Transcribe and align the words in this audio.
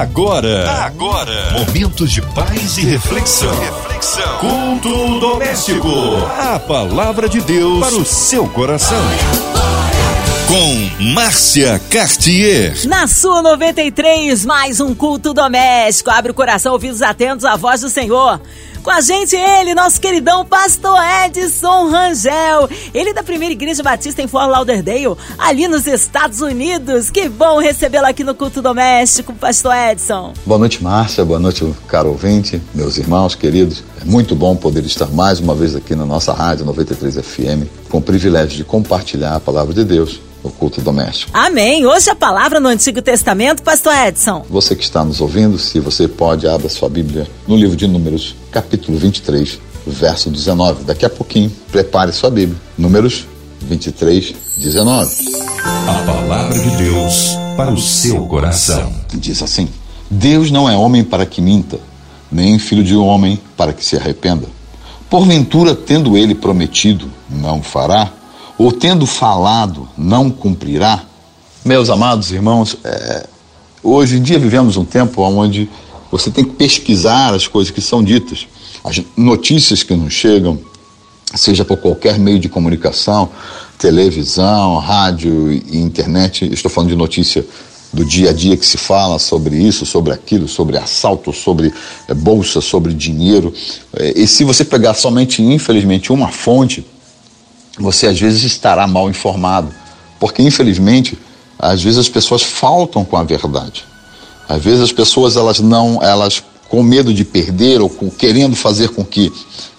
Agora, 0.00 0.84
agora, 0.86 1.50
momentos 1.52 2.10
de 2.10 2.22
paz 2.22 2.78
e 2.78 2.80
reflexão. 2.80 3.54
Reflexão. 3.60 4.38
Culto 4.38 5.20
doméstico. 5.20 5.86
A 6.38 6.58
palavra 6.58 7.28
de 7.28 7.42
Deus 7.42 7.78
para 7.78 7.96
o 7.96 8.04
seu 8.04 8.48
coração. 8.48 9.04
Com 10.48 11.04
Márcia 11.12 11.78
Cartier. 11.90 12.74
Na 12.86 13.06
sua 13.06 13.42
93, 13.42 14.46
mais 14.46 14.80
um 14.80 14.94
culto 14.94 15.34
doméstico. 15.34 16.10
Abre 16.10 16.32
o 16.32 16.34
coração, 16.34 16.72
ouvidos 16.72 17.02
atentos 17.02 17.44
à 17.44 17.54
voz 17.54 17.82
do 17.82 17.90
Senhor. 17.90 18.40
Com 18.82 18.90
a 18.90 19.00
gente 19.00 19.36
ele, 19.36 19.76
nosso 19.76 20.00
queridão 20.00 20.44
pastor 20.44 20.98
Edson 21.24 21.88
Rangel. 21.88 22.68
Ele 22.92 23.10
é 23.10 23.14
da 23.14 23.22
primeira 23.22 23.52
igreja 23.52 23.80
batista 23.80 24.20
em 24.20 24.26
Fort 24.26 24.50
Lauderdale, 24.50 25.16
ali 25.38 25.68
nos 25.68 25.86
Estados 25.86 26.40
Unidos. 26.40 27.08
Que 27.08 27.28
bom 27.28 27.60
recebê-lo 27.60 28.06
aqui 28.06 28.24
no 28.24 28.34
culto 28.34 28.60
doméstico, 28.60 29.32
pastor 29.34 29.72
Edson. 29.76 30.32
Boa 30.44 30.58
noite, 30.58 30.82
Márcia. 30.82 31.24
Boa 31.24 31.38
noite, 31.38 31.64
caro 31.86 32.08
ouvinte, 32.08 32.60
meus 32.74 32.98
irmãos 32.98 33.36
queridos. 33.36 33.84
É 34.00 34.04
muito 34.04 34.34
bom 34.34 34.56
poder 34.56 34.84
estar 34.84 35.06
mais 35.06 35.38
uma 35.38 35.54
vez 35.54 35.76
aqui 35.76 35.94
na 35.94 36.04
nossa 36.04 36.32
rádio 36.32 36.66
93 36.66 37.24
FM, 37.24 37.68
com 37.88 37.98
o 37.98 38.02
privilégio 38.02 38.56
de 38.56 38.64
compartilhar 38.64 39.36
a 39.36 39.40
palavra 39.40 39.72
de 39.72 39.84
Deus 39.84 40.20
no 40.42 40.50
culto 40.50 40.80
doméstico. 40.80 41.30
Amém. 41.34 41.86
Hoje 41.86 42.10
a 42.10 42.14
palavra 42.14 42.58
no 42.58 42.68
Antigo 42.68 43.00
Testamento, 43.00 43.62
pastor 43.62 43.94
Edson. 43.94 44.44
Você 44.50 44.74
que 44.74 44.82
está 44.82 45.04
nos 45.04 45.20
ouvindo, 45.20 45.58
se 45.58 45.78
você 45.80 46.08
pode, 46.08 46.46
abra 46.46 46.68
sua 46.68 46.88
Bíblia 46.88 47.26
no 47.46 47.56
livro 47.56 47.76
de 47.76 47.86
Números, 47.86 48.34
capítulo 48.50 48.98
23, 48.98 49.58
verso 49.86 50.30
19. 50.30 50.84
Daqui 50.84 51.04
a 51.04 51.10
pouquinho, 51.10 51.50
prepare 51.70 52.12
sua 52.12 52.30
Bíblia. 52.30 52.60
Números 52.76 53.26
23, 53.60 54.34
19. 54.58 55.10
A 55.64 56.04
palavra 56.06 56.58
de 56.58 56.70
Deus 56.76 57.36
para 57.56 57.70
o 57.70 57.78
seu 57.78 58.26
coração. 58.26 58.92
Diz 59.14 59.42
assim: 59.42 59.68
Deus 60.10 60.50
não 60.50 60.68
é 60.68 60.76
homem 60.76 61.04
para 61.04 61.24
que 61.24 61.40
minta, 61.40 61.78
nem 62.30 62.58
filho 62.58 62.82
de 62.82 62.96
homem 62.96 63.40
para 63.56 63.72
que 63.72 63.84
se 63.84 63.96
arrependa. 63.96 64.46
Porventura, 65.08 65.74
tendo 65.74 66.16
ele 66.16 66.34
prometido, 66.34 67.10
não 67.28 67.62
fará, 67.62 68.10
ou 68.62 68.70
tendo 68.70 69.06
falado, 69.06 69.88
não 69.98 70.30
cumprirá? 70.30 71.04
Meus 71.64 71.90
amados 71.90 72.30
irmãos, 72.30 72.76
é, 72.84 73.26
hoje 73.82 74.18
em 74.18 74.22
dia 74.22 74.38
vivemos 74.38 74.76
um 74.76 74.84
tempo 74.84 75.20
onde 75.22 75.68
você 76.12 76.30
tem 76.30 76.44
que 76.44 76.52
pesquisar 76.52 77.34
as 77.34 77.48
coisas 77.48 77.72
que 77.72 77.80
são 77.80 78.04
ditas, 78.04 78.46
as 78.84 79.02
notícias 79.16 79.82
que 79.82 79.96
nos 79.96 80.12
chegam, 80.12 80.60
seja 81.34 81.64
por 81.64 81.78
qualquer 81.78 82.20
meio 82.20 82.38
de 82.38 82.48
comunicação, 82.48 83.30
televisão, 83.78 84.78
rádio 84.78 85.50
e 85.50 85.78
internet. 85.78 86.48
Estou 86.52 86.70
falando 86.70 86.90
de 86.90 86.96
notícia 86.96 87.44
do 87.92 88.04
dia 88.04 88.30
a 88.30 88.32
dia 88.32 88.56
que 88.56 88.64
se 88.64 88.78
fala 88.78 89.18
sobre 89.18 89.56
isso, 89.56 89.84
sobre 89.84 90.12
aquilo, 90.12 90.46
sobre 90.46 90.78
assalto, 90.78 91.32
sobre 91.32 91.72
é, 92.06 92.14
bolsa, 92.14 92.60
sobre 92.60 92.94
dinheiro. 92.94 93.52
É, 93.96 94.20
e 94.20 94.26
se 94.28 94.44
você 94.44 94.64
pegar 94.64 94.94
somente, 94.94 95.42
infelizmente, 95.42 96.12
uma 96.12 96.28
fonte, 96.28 96.86
você 97.82 98.06
às 98.06 98.18
vezes 98.18 98.42
estará 98.44 98.86
mal 98.86 99.10
informado, 99.10 99.72
porque 100.18 100.42
infelizmente, 100.42 101.18
às 101.58 101.82
vezes 101.82 101.98
as 101.98 102.08
pessoas 102.08 102.42
faltam 102.42 103.04
com 103.04 103.16
a 103.16 103.22
verdade. 103.22 103.84
Às 104.48 104.62
vezes 104.62 104.80
as 104.80 104.92
pessoas 104.92 105.36
elas 105.36 105.60
não, 105.60 106.02
elas 106.02 106.42
com 106.68 106.82
medo 106.82 107.12
de 107.12 107.24
perder 107.24 107.80
ou 107.80 107.90
com, 107.90 108.08
querendo 108.08 108.56
fazer 108.56 108.88
com 108.88 109.04
que 109.04 109.30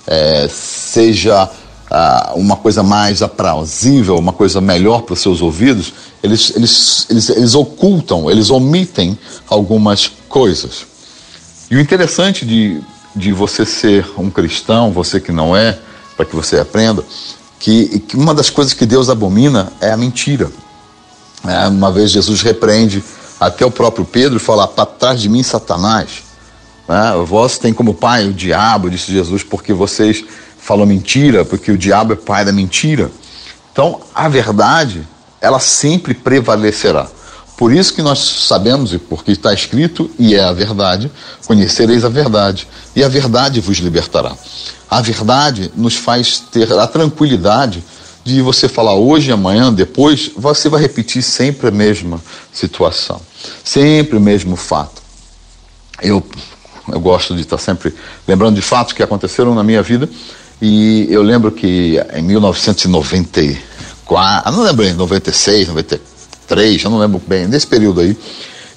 é, 0.05 0.47
seja 0.47 1.49
ah, 1.89 2.33
uma 2.35 2.55
coisa 2.55 2.83
mais 2.83 3.21
aprausível, 3.21 4.17
uma 4.17 4.33
coisa 4.33 4.61
melhor 4.61 5.01
para 5.01 5.13
os 5.13 5.19
seus 5.19 5.41
ouvidos, 5.41 5.93
eles, 6.21 6.53
eles, 6.55 7.07
eles, 7.09 7.29
eles 7.29 7.55
ocultam, 7.55 8.29
eles 8.29 8.49
omitem 8.49 9.17
algumas 9.47 10.11
coisas. 10.29 10.85
E 11.69 11.75
o 11.75 11.79
interessante 11.79 12.45
de, 12.45 12.81
de 13.15 13.31
você 13.31 13.65
ser 13.65 14.07
um 14.17 14.29
cristão, 14.29 14.91
você 14.91 15.19
que 15.19 15.31
não 15.31 15.55
é, 15.55 15.79
para 16.15 16.25
que 16.25 16.35
você 16.35 16.59
aprenda, 16.59 17.03
que, 17.63 17.99
que, 17.99 18.17
uma 18.17 18.33
das 18.33 18.49
coisas 18.49 18.73
que 18.73 18.85
Deus 18.85 19.09
abomina 19.09 19.71
é 19.79 19.89
a 19.89 19.95
mentira. 19.95 20.51
É, 21.47 21.65
uma 21.69 21.89
vez 21.93 22.11
Jesus 22.11 22.41
repreende 22.41 23.01
até 23.39 23.65
o 23.65 23.71
próprio 23.71 24.03
Pedro 24.03 24.35
e 24.35 24.39
fala: 24.39 24.67
para 24.67 24.85
trás 24.85 25.21
de 25.21 25.29
mim, 25.29 25.41
Satanás. 25.41 26.23
É, 26.89 27.23
vós 27.23 27.57
tem 27.57 27.73
como 27.73 27.93
pai 27.93 28.27
o 28.27 28.33
diabo, 28.33 28.89
disse 28.89 29.13
Jesus, 29.13 29.43
porque 29.43 29.71
vocês 29.71 30.25
falam 30.59 30.85
mentira, 30.85 31.45
porque 31.45 31.71
o 31.71 31.77
diabo 31.77 32.11
é 32.11 32.15
pai 32.17 32.43
da 32.43 32.51
mentira. 32.51 33.09
Então, 33.71 34.01
a 34.13 34.27
verdade, 34.27 35.07
ela 35.39 35.59
sempre 35.59 36.13
prevalecerá. 36.13 37.07
Por 37.63 37.71
isso 37.71 37.93
que 37.93 38.01
nós 38.01 38.19
sabemos, 38.19 38.91
e 38.91 38.97
porque 38.97 39.31
está 39.31 39.53
escrito, 39.53 40.11
e 40.19 40.35
é 40.35 40.43
a 40.43 40.51
verdade, 40.51 41.09
conhecereis 41.47 42.03
a 42.03 42.09
verdade, 42.09 42.67
e 42.93 43.01
a 43.01 43.07
verdade 43.07 43.61
vos 43.61 43.77
libertará. 43.77 44.35
A 44.89 44.99
verdade 44.99 45.71
nos 45.73 45.95
faz 45.95 46.43
ter 46.51 46.69
a 46.73 46.85
tranquilidade 46.85 47.81
de 48.21 48.41
você 48.41 48.67
falar 48.67 48.95
hoje, 48.95 49.31
amanhã, 49.31 49.71
depois, 49.71 50.29
você 50.35 50.67
vai 50.67 50.81
repetir 50.81 51.23
sempre 51.23 51.69
a 51.69 51.71
mesma 51.71 52.21
situação, 52.51 53.21
sempre 53.63 54.17
o 54.17 54.19
mesmo 54.19 54.57
fato. 54.57 55.01
Eu, 56.01 56.21
eu 56.89 56.99
gosto 56.99 57.33
de 57.33 57.43
estar 57.43 57.59
sempre 57.59 57.95
lembrando 58.27 58.55
de 58.55 58.61
fatos 58.61 58.91
que 58.91 59.01
aconteceram 59.01 59.55
na 59.55 59.63
minha 59.63 59.81
vida, 59.81 60.09
e 60.61 61.07
eu 61.09 61.23
lembro 61.23 61.49
que 61.49 61.97
em 62.13 62.23
1994, 62.23 64.51
não 64.51 64.63
lembro 64.63 64.83
em 64.83 64.91
96, 64.91 65.69
93, 66.43 66.83
eu 66.83 66.89
não 66.89 66.99
lembro 66.99 67.21
bem, 67.25 67.47
nesse 67.47 67.67
período 67.67 68.01
aí, 68.01 68.17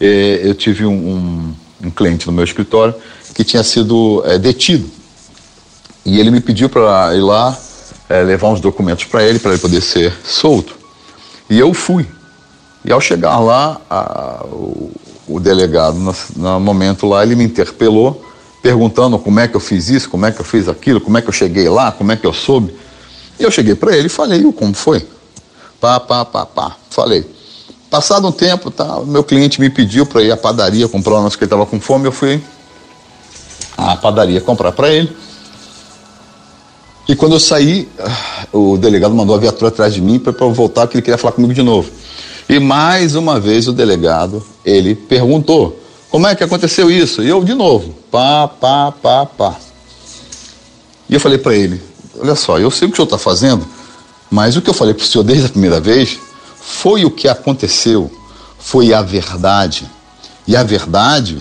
eh, 0.00 0.40
eu 0.42 0.54
tive 0.54 0.86
um, 0.86 0.92
um, 0.92 1.54
um, 1.84 1.90
cliente 1.90 2.26
no 2.26 2.32
meu 2.32 2.44
escritório 2.44 2.94
que 3.34 3.44
tinha 3.44 3.62
sido 3.62 4.22
eh, 4.26 4.38
detido. 4.38 4.88
E 6.04 6.20
ele 6.20 6.30
me 6.30 6.40
pediu 6.40 6.68
para 6.68 7.14
ir 7.14 7.20
lá 7.20 7.56
é, 8.08 8.22
levar 8.22 8.48
uns 8.48 8.60
documentos 8.60 9.04
para 9.04 9.24
ele, 9.24 9.38
para 9.38 9.52
ele 9.52 9.60
poder 9.60 9.80
ser 9.80 10.14
solto. 10.24 10.76
E 11.50 11.58
eu 11.58 11.74
fui. 11.74 12.06
E 12.84 12.92
ao 12.92 13.00
chegar 13.00 13.40
lá, 13.40 13.80
a, 13.90 14.44
o, 14.44 14.92
o, 15.26 15.40
delegado, 15.40 15.98
no, 15.98 16.14
no, 16.36 16.60
momento 16.60 17.08
lá, 17.08 17.24
ele 17.24 17.34
me 17.34 17.42
interpelou, 17.42 18.24
perguntando 18.62 19.18
como 19.18 19.40
é 19.40 19.48
que 19.48 19.56
eu 19.56 19.60
fiz 19.60 19.88
isso, 19.88 20.08
como 20.08 20.24
é 20.24 20.30
que 20.30 20.40
eu 20.40 20.44
fiz 20.44 20.68
aquilo, 20.68 21.00
como 21.00 21.18
é 21.18 21.22
que 21.22 21.28
eu 21.28 21.32
cheguei 21.32 21.68
lá, 21.68 21.90
como 21.90 22.12
é 22.12 22.16
que 22.16 22.24
eu 22.24 22.32
soube. 22.32 22.72
E 23.40 23.42
eu 23.42 23.50
cheguei 23.50 23.74
para 23.74 23.96
ele 23.96 24.06
e 24.06 24.10
falei, 24.10 24.40
como 24.52 24.72
foi? 24.72 25.04
Pá, 25.80 25.98
pá, 25.98 26.24
pá, 26.24 26.46
pá. 26.46 26.76
Falei. 26.88 27.35
Passado 27.90 28.26
um 28.26 28.32
tempo, 28.32 28.70
tá, 28.70 29.00
meu 29.00 29.22
cliente 29.22 29.60
me 29.60 29.70
pediu 29.70 30.04
para 30.04 30.22
ir 30.22 30.32
à 30.32 30.36
padaria 30.36 30.88
comprar 30.88 31.14
um 31.14 31.16
negócio 31.18 31.38
que 31.38 31.44
ele 31.44 31.46
estava 31.46 31.64
com 31.64 31.80
fome, 31.80 32.06
eu 32.06 32.12
fui 32.12 32.42
à 33.76 33.96
padaria 33.96 34.40
comprar 34.40 34.72
para 34.72 34.90
ele. 34.90 35.14
E 37.08 37.14
quando 37.14 37.34
eu 37.34 37.40
saí, 37.40 37.88
o 38.52 38.76
delegado 38.76 39.14
mandou 39.14 39.36
a 39.36 39.38
viatura 39.38 39.68
atrás 39.68 39.94
de 39.94 40.00
mim 40.00 40.18
para 40.18 40.34
eu 40.40 40.52
voltar, 40.52 40.82
porque 40.82 40.96
ele 40.96 41.02
queria 41.02 41.18
falar 41.18 41.32
comigo 41.32 41.54
de 41.54 41.62
novo. 41.62 41.88
E 42.48 42.58
mais 42.58 43.14
uma 43.14 43.38
vez 43.38 43.68
o 43.68 43.72
delegado, 43.72 44.44
ele 44.64 44.94
perguntou, 44.94 45.80
como 46.10 46.26
é 46.26 46.34
que 46.34 46.42
aconteceu 46.42 46.90
isso? 46.90 47.22
E 47.22 47.28
eu 47.28 47.44
de 47.44 47.54
novo, 47.54 47.94
pá, 48.10 48.48
pá, 48.48 48.90
pá, 48.90 49.26
pá. 49.26 49.56
E 51.08 51.14
eu 51.14 51.20
falei 51.20 51.38
para 51.38 51.54
ele, 51.54 51.80
olha 52.18 52.34
só, 52.34 52.58
eu 52.58 52.70
sei 52.70 52.88
o 52.88 52.90
que 52.90 52.94
o 52.94 52.96
senhor 52.96 53.06
está 53.06 53.18
fazendo, 53.18 53.64
mas 54.28 54.56
o 54.56 54.62
que 54.62 54.68
eu 54.68 54.74
falei 54.74 54.92
para 54.92 55.04
o 55.04 55.06
senhor 55.06 55.22
desde 55.22 55.46
a 55.46 55.48
primeira 55.48 55.80
vez 55.80 56.18
foi 56.66 57.04
o 57.04 57.10
que 57.12 57.28
aconteceu, 57.28 58.10
foi 58.58 58.92
a 58.92 59.00
verdade. 59.00 59.88
E 60.48 60.56
a 60.56 60.64
verdade, 60.64 61.40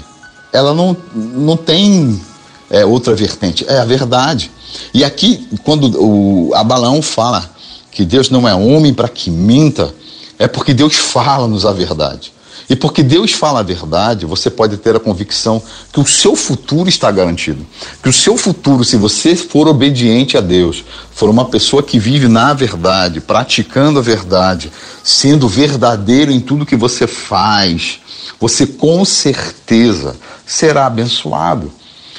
ela 0.54 0.72
não, 0.72 0.96
não 1.16 1.58
tem 1.58 2.22
é, 2.70 2.86
outra 2.86 3.16
vertente, 3.16 3.66
é 3.68 3.80
a 3.80 3.86
verdade. 3.86 4.52
E 4.94 5.04
aqui, 5.04 5.50
quando 5.64 6.00
o 6.00 6.54
Abalão 6.54 7.02
fala 7.02 7.50
que 7.92 8.06
Deus 8.06 8.30
não 8.30 8.48
é 8.48 8.54
homem 8.54 8.94
para 8.94 9.10
que 9.10 9.32
minta, 9.32 9.92
é 10.38 10.48
porque 10.48 10.76
Deus 10.76 10.96
fala-nos 10.96 11.66
a 11.66 11.74
verdade. 11.74 12.32
E 12.70 12.76
porque 12.76 13.04
Deus 13.04 13.32
fala 13.32 13.60
a 13.60 13.64
verdade, 13.64 14.26
você 14.26 14.50
pode 14.50 14.78
ter 14.78 14.96
a 14.96 15.00
convicção 15.00 15.62
que 15.94 16.00
o 16.00 16.06
seu 16.06 16.36
futuro 16.36 16.90
está 16.90 17.12
garantido. 17.12 17.66
Que 18.02 18.10
o 18.10 18.14
seu 18.14 18.36
futuro, 18.38 18.84
se 18.84 18.98
você 18.98 19.36
for 19.36 19.68
obediente 19.68 20.36
a 20.36 20.42
Deus, 20.42 20.84
for 21.12 21.30
uma 21.30 21.46
pessoa 21.46 21.84
que 21.84 22.00
vive 22.00 22.28
na 22.28 22.54
verdade, 22.54 23.22
praticando 23.22 24.00
a 24.00 24.02
verdade, 24.02 24.72
sendo 25.04 25.48
verdadeiro 25.48 26.32
em 26.32 26.40
tudo 26.40 26.66
que 26.66 26.76
você 26.76 27.06
faz, 27.06 28.00
você 28.40 28.66
com 28.66 29.06
certeza 29.06 30.16
será 30.46 30.88
abençoado. 30.88 31.72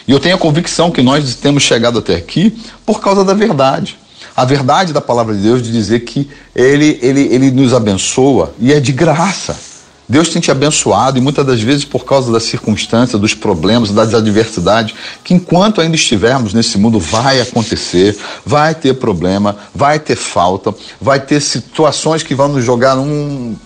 E 0.07 0.13
eu 0.13 0.21
tenho 0.21 0.37
a 0.37 0.39
convicção 0.39 0.93
que 0.93 1.03
nós 1.03 1.35
temos 1.35 1.65
chegado 1.65 1.99
até 1.99 2.15
aqui 2.15 2.57
por 2.85 3.01
causa 3.01 3.25
da 3.25 3.35
verdade. 3.35 3.99
A 4.37 4.45
verdade 4.45 4.93
da 4.93 5.01
palavra 5.01 5.35
de 5.35 5.43
Deus 5.43 5.63
de 5.63 5.73
dizer 5.73 6.01
que 6.01 6.31
ele, 6.55 6.99
ele, 7.03 7.23
ele 7.23 7.51
nos 7.51 7.75
abençoa 7.75 8.55
e 8.61 8.73
é 8.73 8.79
de 8.79 8.93
graça. 8.93 9.66
Deus 10.09 10.29
tem 10.29 10.41
te 10.41 10.51
abençoado 10.51 11.19
e 11.19 11.21
muitas 11.21 11.45
das 11.45 11.61
vezes 11.61 11.85
por 11.85 12.05
causa 12.05 12.31
das 12.31 12.45
circunstâncias, 12.45 13.21
dos 13.21 13.35
problemas, 13.35 13.91
das 13.91 14.15
adversidades, 14.15 14.95
que 15.25 15.35
enquanto 15.35 15.81
ainda 15.81 15.97
estivermos 15.97 16.55
nesse 16.55 16.79
mundo 16.79 17.01
vai 17.01 17.41
acontecer, 17.41 18.17
vai 18.45 18.75
ter 18.75 18.95
problema, 18.95 19.57
vai 19.75 19.99
ter 19.99 20.17
falta, 20.17 20.73
vai 21.01 21.19
ter 21.19 21.41
situações 21.41 22.23
que 22.23 22.35
vão 22.35 22.49
nos 22.49 22.65
jogar 22.65 22.95
num, 22.95 23.57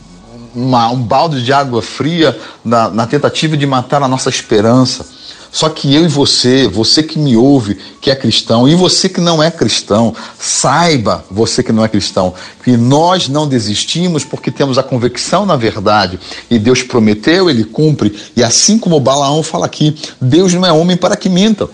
uma, 0.55 0.89
um 0.89 1.03
balde 1.03 1.45
de 1.45 1.53
água 1.53 1.83
fria 1.83 2.39
na, 2.65 2.89
na 2.89 3.07
tentativa 3.07 3.57
de 3.57 3.67
matar 3.67 4.03
a 4.03 4.09
nossa 4.09 4.31
esperança. 4.31 5.20
Só 5.53 5.69
que 5.69 5.95
eu 5.95 6.05
e 6.05 6.09
você, 6.09 6.69
você 6.69 7.03
que 7.03 7.19
me 7.19 7.37
ouve, 7.37 7.77
que 8.01 8.11
é 8.11 8.15
cristão, 8.15 8.69
e 8.69 8.75
você 8.75 9.09
que 9.09 9.21
não 9.21 9.43
é 9.43 9.51
cristão, 9.51 10.15
saiba, 10.39 11.25
você 11.31 11.63
que 11.63 11.73
não 11.73 11.85
é 11.85 11.89
cristão, 11.89 12.35
que 12.63 12.77
nós 12.77 13.29
não 13.29 13.49
desistimos 13.49 14.25
porque 14.25 14.51
temos 14.51 14.79
a 14.79 14.83
convicção 14.83 15.45
na 15.45 15.57
verdade. 15.57 16.19
E 16.51 16.59
Deus 16.59 16.83
prometeu, 16.83 17.51
ele 17.51 17.65
cumpre. 17.65 18.17
E 18.37 18.43
assim 18.43 18.79
como 18.79 19.01
Balaão 19.01 19.43
fala 19.43 19.67
aqui, 19.67 19.97
Deus 20.21 20.55
não 20.55 20.65
é 20.65 20.73
homem 20.73 20.97
para 20.97 21.17
que 21.17 21.29
minta. 21.29 21.69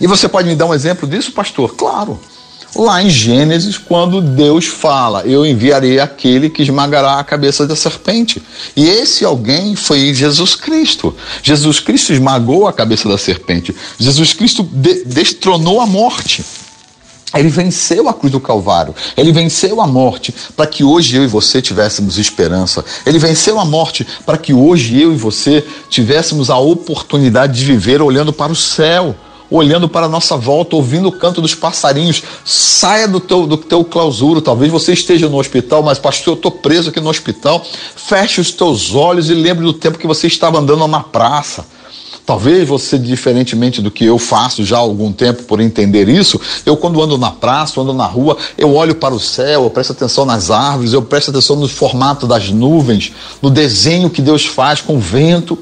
E 0.00 0.06
você 0.06 0.28
pode 0.28 0.48
me 0.48 0.54
dar 0.54 0.66
um 0.66 0.74
exemplo 0.74 1.08
disso, 1.08 1.32
pastor? 1.32 1.74
Claro 1.74 2.18
lá 2.76 3.02
em 3.02 3.10
Gênesis, 3.10 3.78
quando 3.78 4.20
Deus 4.20 4.66
fala: 4.66 5.22
Eu 5.24 5.44
enviarei 5.44 5.98
aquele 5.98 6.50
que 6.50 6.62
esmagará 6.62 7.18
a 7.18 7.24
cabeça 7.24 7.66
da 7.66 7.76
serpente. 7.76 8.42
E 8.76 8.86
esse 8.86 9.24
alguém 9.24 9.74
foi 9.74 10.12
Jesus 10.14 10.54
Cristo. 10.54 11.14
Jesus 11.42 11.80
Cristo 11.80 12.12
esmagou 12.12 12.66
a 12.66 12.72
cabeça 12.72 13.08
da 13.08 13.18
serpente. 13.18 13.74
Jesus 13.98 14.32
Cristo 14.32 14.62
de 14.62 15.04
destronou 15.04 15.80
a 15.80 15.86
morte. 15.86 16.44
Ele 17.34 17.48
venceu 17.48 18.08
a 18.08 18.14
cruz 18.14 18.32
do 18.32 18.40
Calvário. 18.40 18.94
Ele 19.16 19.32
venceu 19.32 19.80
a 19.80 19.86
morte 19.86 20.34
para 20.56 20.66
que 20.66 20.84
hoje 20.84 21.16
eu 21.16 21.24
e 21.24 21.26
você 21.26 21.60
tivéssemos 21.60 22.18
esperança. 22.18 22.84
Ele 23.04 23.18
venceu 23.18 23.58
a 23.58 23.64
morte 23.64 24.06
para 24.24 24.38
que 24.38 24.54
hoje 24.54 25.00
eu 25.00 25.12
e 25.12 25.16
você 25.16 25.64
tivéssemos 25.90 26.50
a 26.50 26.58
oportunidade 26.58 27.58
de 27.58 27.64
viver 27.64 28.00
olhando 28.00 28.32
para 28.32 28.52
o 28.52 28.56
céu 28.56 29.14
olhando 29.50 29.88
para 29.88 30.06
a 30.06 30.08
nossa 30.08 30.36
volta, 30.36 30.76
ouvindo 30.76 31.08
o 31.08 31.12
canto 31.12 31.40
dos 31.40 31.54
passarinhos. 31.54 32.22
Saia 32.44 33.06
do 33.06 33.20
teu, 33.20 33.46
do 33.46 33.56
teu 33.56 33.84
clausuro. 33.84 34.40
Talvez 34.40 34.70
você 34.70 34.92
esteja 34.92 35.28
no 35.28 35.38
hospital, 35.38 35.82
mas, 35.82 35.98
pastor, 35.98 36.34
eu 36.34 36.36
estou 36.36 36.50
preso 36.50 36.90
aqui 36.90 37.00
no 37.00 37.10
hospital. 37.10 37.64
Feche 37.94 38.40
os 38.40 38.50
teus 38.50 38.94
olhos 38.94 39.30
e 39.30 39.34
lembre 39.34 39.64
do 39.64 39.72
tempo 39.72 39.98
que 39.98 40.06
você 40.06 40.26
estava 40.26 40.58
andando 40.58 40.80
numa 40.80 41.02
praça. 41.02 41.66
Talvez 42.26 42.68
você, 42.68 42.98
diferentemente 42.98 43.80
do 43.80 43.88
que 43.88 44.04
eu 44.04 44.18
faço 44.18 44.64
já 44.64 44.76
há 44.76 44.80
algum 44.80 45.12
tempo 45.12 45.44
por 45.44 45.60
entender 45.60 46.08
isso, 46.08 46.40
eu 46.66 46.76
quando 46.76 47.00
ando 47.00 47.16
na 47.16 47.30
praça, 47.30 47.80
ando 47.80 47.92
na 47.92 48.04
rua, 48.04 48.36
eu 48.58 48.74
olho 48.74 48.96
para 48.96 49.14
o 49.14 49.20
céu, 49.20 49.62
eu 49.62 49.70
presto 49.70 49.92
atenção 49.92 50.26
nas 50.26 50.50
árvores, 50.50 50.92
eu 50.92 51.02
presto 51.02 51.30
atenção 51.30 51.54
no 51.54 51.68
formato 51.68 52.26
das 52.26 52.50
nuvens, 52.50 53.12
no 53.40 53.48
desenho 53.48 54.10
que 54.10 54.20
Deus 54.20 54.44
faz 54.44 54.80
com 54.80 54.96
o 54.96 54.98
vento. 54.98 55.56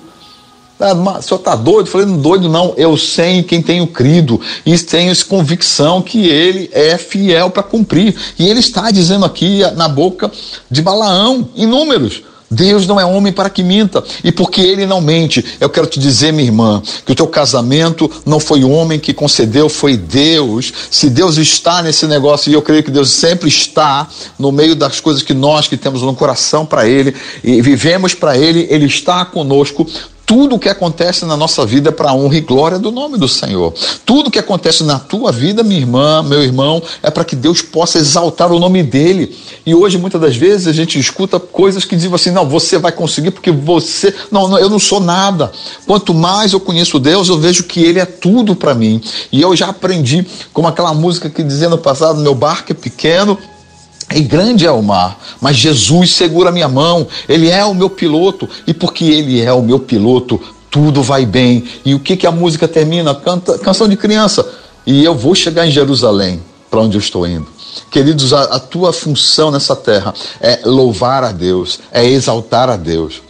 Ah, 0.78 0.92
o 0.92 1.22
senhor 1.22 1.38
está 1.38 1.54
doido? 1.54 1.86
Eu 1.86 1.92
falei, 1.92 2.06
não 2.06 2.18
doido 2.18 2.48
não, 2.48 2.74
eu 2.76 2.96
sei 2.96 3.42
quem 3.42 3.62
tenho 3.62 3.86
crido 3.86 4.40
e 4.66 4.76
tenho 4.78 5.12
essa 5.12 5.24
convicção 5.24 6.02
que 6.02 6.26
ele 6.26 6.68
é 6.72 6.98
fiel 6.98 7.50
para 7.50 7.62
cumprir. 7.62 8.14
E 8.38 8.48
ele 8.48 8.60
está 8.60 8.90
dizendo 8.90 9.24
aqui 9.24 9.60
na 9.76 9.88
boca 9.88 10.30
de 10.70 10.82
Balaão, 10.82 11.48
em 11.56 11.66
números. 11.66 12.22
Deus 12.50 12.86
não 12.86 13.00
é 13.00 13.04
homem 13.04 13.32
para 13.32 13.50
que 13.50 13.62
minta. 13.62 14.02
E 14.22 14.30
porque 14.30 14.60
ele 14.60 14.86
não 14.86 15.00
mente, 15.00 15.44
eu 15.60 15.68
quero 15.68 15.86
te 15.86 15.98
dizer, 15.98 16.32
minha 16.32 16.46
irmã, 16.46 16.82
que 17.04 17.12
o 17.12 17.14
teu 17.14 17.26
casamento 17.26 18.10
não 18.24 18.38
foi 18.38 18.64
o 18.64 18.70
homem 18.70 18.98
que 18.98 19.12
concedeu, 19.12 19.68
foi 19.68 19.96
Deus. 19.96 20.72
Se 20.90 21.10
Deus 21.10 21.36
está 21.36 21.82
nesse 21.82 22.06
negócio, 22.06 22.50
e 22.50 22.54
eu 22.54 22.62
creio 22.62 22.82
que 22.82 22.90
Deus 22.90 23.10
sempre 23.10 23.48
está 23.48 24.08
no 24.38 24.52
meio 24.52 24.74
das 24.74 25.00
coisas 25.00 25.22
que 25.22 25.34
nós 25.34 25.66
que 25.66 25.76
temos 25.76 26.02
no 26.02 26.14
coração 26.14 26.64
para 26.64 26.86
Ele 26.86 27.14
e 27.42 27.60
vivemos 27.60 28.14
para 28.14 28.36
Ele, 28.36 28.66
Ele 28.70 28.86
está 28.86 29.24
conosco 29.24 29.86
tudo 30.26 30.56
o 30.56 30.58
que 30.58 30.68
acontece 30.68 31.24
na 31.24 31.36
nossa 31.36 31.64
vida 31.66 31.92
para 31.92 32.10
a 32.10 32.14
honra 32.14 32.36
e 32.36 32.40
glória 32.40 32.78
do 32.78 32.90
nome 32.90 33.18
do 33.18 33.28
Senhor. 33.28 33.72
Tudo 34.04 34.30
que 34.30 34.38
acontece 34.38 34.82
na 34.82 34.98
tua 34.98 35.30
vida, 35.30 35.62
minha 35.62 35.80
irmã, 35.80 36.22
meu 36.22 36.42
irmão, 36.42 36.82
é 37.02 37.10
para 37.10 37.24
que 37.24 37.36
Deus 37.36 37.60
possa 37.60 37.98
exaltar 37.98 38.50
o 38.50 38.58
nome 38.58 38.82
dele. 38.82 39.36
E 39.66 39.74
hoje, 39.74 39.98
muitas 39.98 40.20
das 40.20 40.36
vezes, 40.36 40.66
a 40.66 40.72
gente 40.72 40.98
escuta 40.98 41.38
coisas 41.38 41.84
que 41.84 41.94
dizem 41.94 42.12
assim: 42.12 42.30
não, 42.30 42.48
você 42.48 42.78
vai 42.78 42.92
conseguir 42.92 43.30
porque 43.30 43.50
você. 43.50 44.14
Não, 44.30 44.48
não 44.48 44.58
eu 44.58 44.70
não 44.70 44.78
sou 44.78 45.00
nada. 45.00 45.52
Quanto 45.86 46.14
mais 46.14 46.52
eu 46.52 46.60
conheço 46.60 46.98
Deus, 46.98 47.28
eu 47.28 47.38
vejo 47.38 47.64
que 47.64 47.82
Ele 47.82 47.98
é 47.98 48.06
tudo 48.06 48.56
para 48.56 48.74
mim. 48.74 49.02
E 49.30 49.40
eu 49.40 49.54
já 49.54 49.68
aprendi, 49.68 50.26
como 50.52 50.68
aquela 50.68 50.94
música 50.94 51.28
que 51.28 51.42
dizia 51.42 51.68
no 51.68 51.78
passado: 51.78 52.20
meu 52.20 52.34
barco 52.34 52.72
é 52.72 52.74
pequeno, 52.74 53.38
e 54.12 54.20
grande 54.20 54.66
é 54.66 54.70
o 54.70 54.82
mar, 54.82 55.18
mas 55.40 55.56
Jesus 55.56 56.12
segura 56.12 56.52
minha 56.52 56.68
mão, 56.68 57.06
Ele 57.28 57.48
é 57.48 57.64
o 57.64 57.74
meu 57.74 57.88
piloto, 57.88 58.48
e 58.66 58.74
porque 58.74 59.04
Ele 59.04 59.40
é 59.40 59.52
o 59.52 59.62
meu 59.62 59.78
piloto, 59.78 60.40
tudo 60.70 61.02
vai 61.02 61.24
bem. 61.24 61.64
E 61.84 61.94
o 61.94 62.00
que, 62.00 62.16
que 62.16 62.26
a 62.26 62.32
música 62.32 62.66
termina? 62.66 63.14
Canta, 63.14 63.58
canção 63.58 63.88
de 63.88 63.96
criança. 63.96 64.46
E 64.86 65.04
eu 65.04 65.14
vou 65.14 65.34
chegar 65.34 65.66
em 65.66 65.70
Jerusalém, 65.70 66.42
para 66.70 66.80
onde 66.80 66.96
eu 66.96 67.00
estou 67.00 67.26
indo. 67.26 67.46
Queridos, 67.90 68.32
a, 68.32 68.42
a 68.42 68.58
tua 68.58 68.92
função 68.92 69.50
nessa 69.50 69.74
terra 69.74 70.12
é 70.40 70.60
louvar 70.64 71.24
a 71.24 71.32
Deus, 71.32 71.80
é 71.92 72.04
exaltar 72.04 72.68
a 72.68 72.76
Deus. 72.76 73.22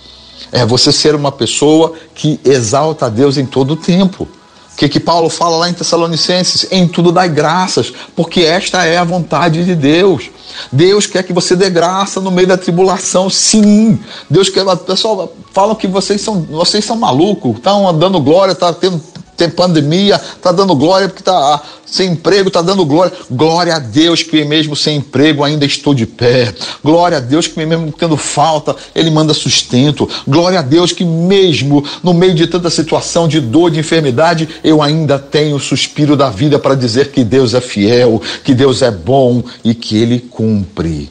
É 0.50 0.65
você 0.65 0.93
ser 0.93 1.15
uma 1.15 1.32
pessoa 1.32 1.93
que 2.15 2.41
exalta 2.44 3.06
a 3.06 3.09
Deus 3.09 3.37
em 3.37 3.47
todo 3.47 3.73
o 3.73 3.77
tempo. 3.77 4.29
Que, 4.77 4.88
que 4.88 5.00
Paulo 5.00 5.29
fala 5.29 5.56
lá 5.56 5.69
em 5.69 5.73
Tessalonicenses? 5.73 6.67
Em 6.70 6.88
tudo 6.88 7.12
dai 7.12 7.29
graças, 7.29 7.93
porque 8.17 8.41
esta 8.41 8.85
é 8.85 8.97
a 8.97 9.05
vontade 9.05 9.65
de 9.65 9.75
Deus. 9.75 10.31
Deus 10.70 11.06
quer 11.06 11.23
que 11.23 11.32
você 11.32 11.55
dê 11.56 11.70
graça 11.70 12.20
no 12.20 12.31
meio 12.31 12.49
da 12.49 12.56
tribulação, 12.56 13.29
sim. 13.31 13.99
Deus 14.29 14.49
quer. 14.49 14.64
Pessoal, 14.79 15.32
falam 15.52 15.75
que 15.75 15.87
vocês 15.87 16.20
são, 16.20 16.43
vocês 16.43 16.85
são 16.85 16.96
malucos, 16.96 17.56
estão 17.56 17.96
dando 17.96 18.20
glória, 18.20 18.52
está 18.52 18.73
tendo 18.73 19.00
tem 19.36 19.50
pandemia, 19.50 20.16
está 20.16 20.52
dando 20.52 20.75
glória 20.75 21.08
porque 21.08 21.22
está 21.22 21.62
sem 21.94 22.10
emprego, 22.10 22.48
está 22.48 22.60
dando 22.60 22.84
glória. 22.84 23.12
Glória 23.31 23.76
a 23.76 23.78
Deus 23.78 24.22
que 24.22 24.44
mesmo 24.44 24.75
sem 24.75 24.96
emprego 24.96 25.44
ainda 25.44 25.64
estou 25.64 25.94
de 25.94 26.06
pé. 26.06 26.52
Glória 26.82 27.19
a 27.19 27.20
Deus 27.20 27.46
que 27.46 27.64
mesmo 27.64 27.92
tendo 27.92 28.16
falta, 28.16 28.75
Ele 28.94 29.10
manda 29.10 29.32
sustento. 29.32 30.08
Glória 30.26 30.58
a 30.58 30.62
Deus 30.62 30.92
que 30.92 31.04
mesmo 31.04 31.84
no 32.02 32.12
meio 32.12 32.34
de 32.34 32.46
tanta 32.46 32.70
situação 32.70 33.28
de 33.28 33.40
dor, 33.40 33.70
de 33.70 33.78
enfermidade, 33.78 34.48
eu 34.64 34.82
ainda 34.82 35.19
tenho 35.19 35.56
o 35.56 35.60
suspiro 35.60 36.16
da 36.16 36.31
vida 36.31 36.58
para 36.58 36.75
dizer 36.75 37.12
que 37.12 37.22
Deus 37.22 37.54
é 37.54 37.60
fiel, 37.60 38.20
que 38.42 38.54
Deus 38.54 38.82
é 38.82 38.90
bom 38.90 39.42
e 39.62 39.75
que 39.75 39.96
Ele 39.96 40.19
cumpre 40.19 41.10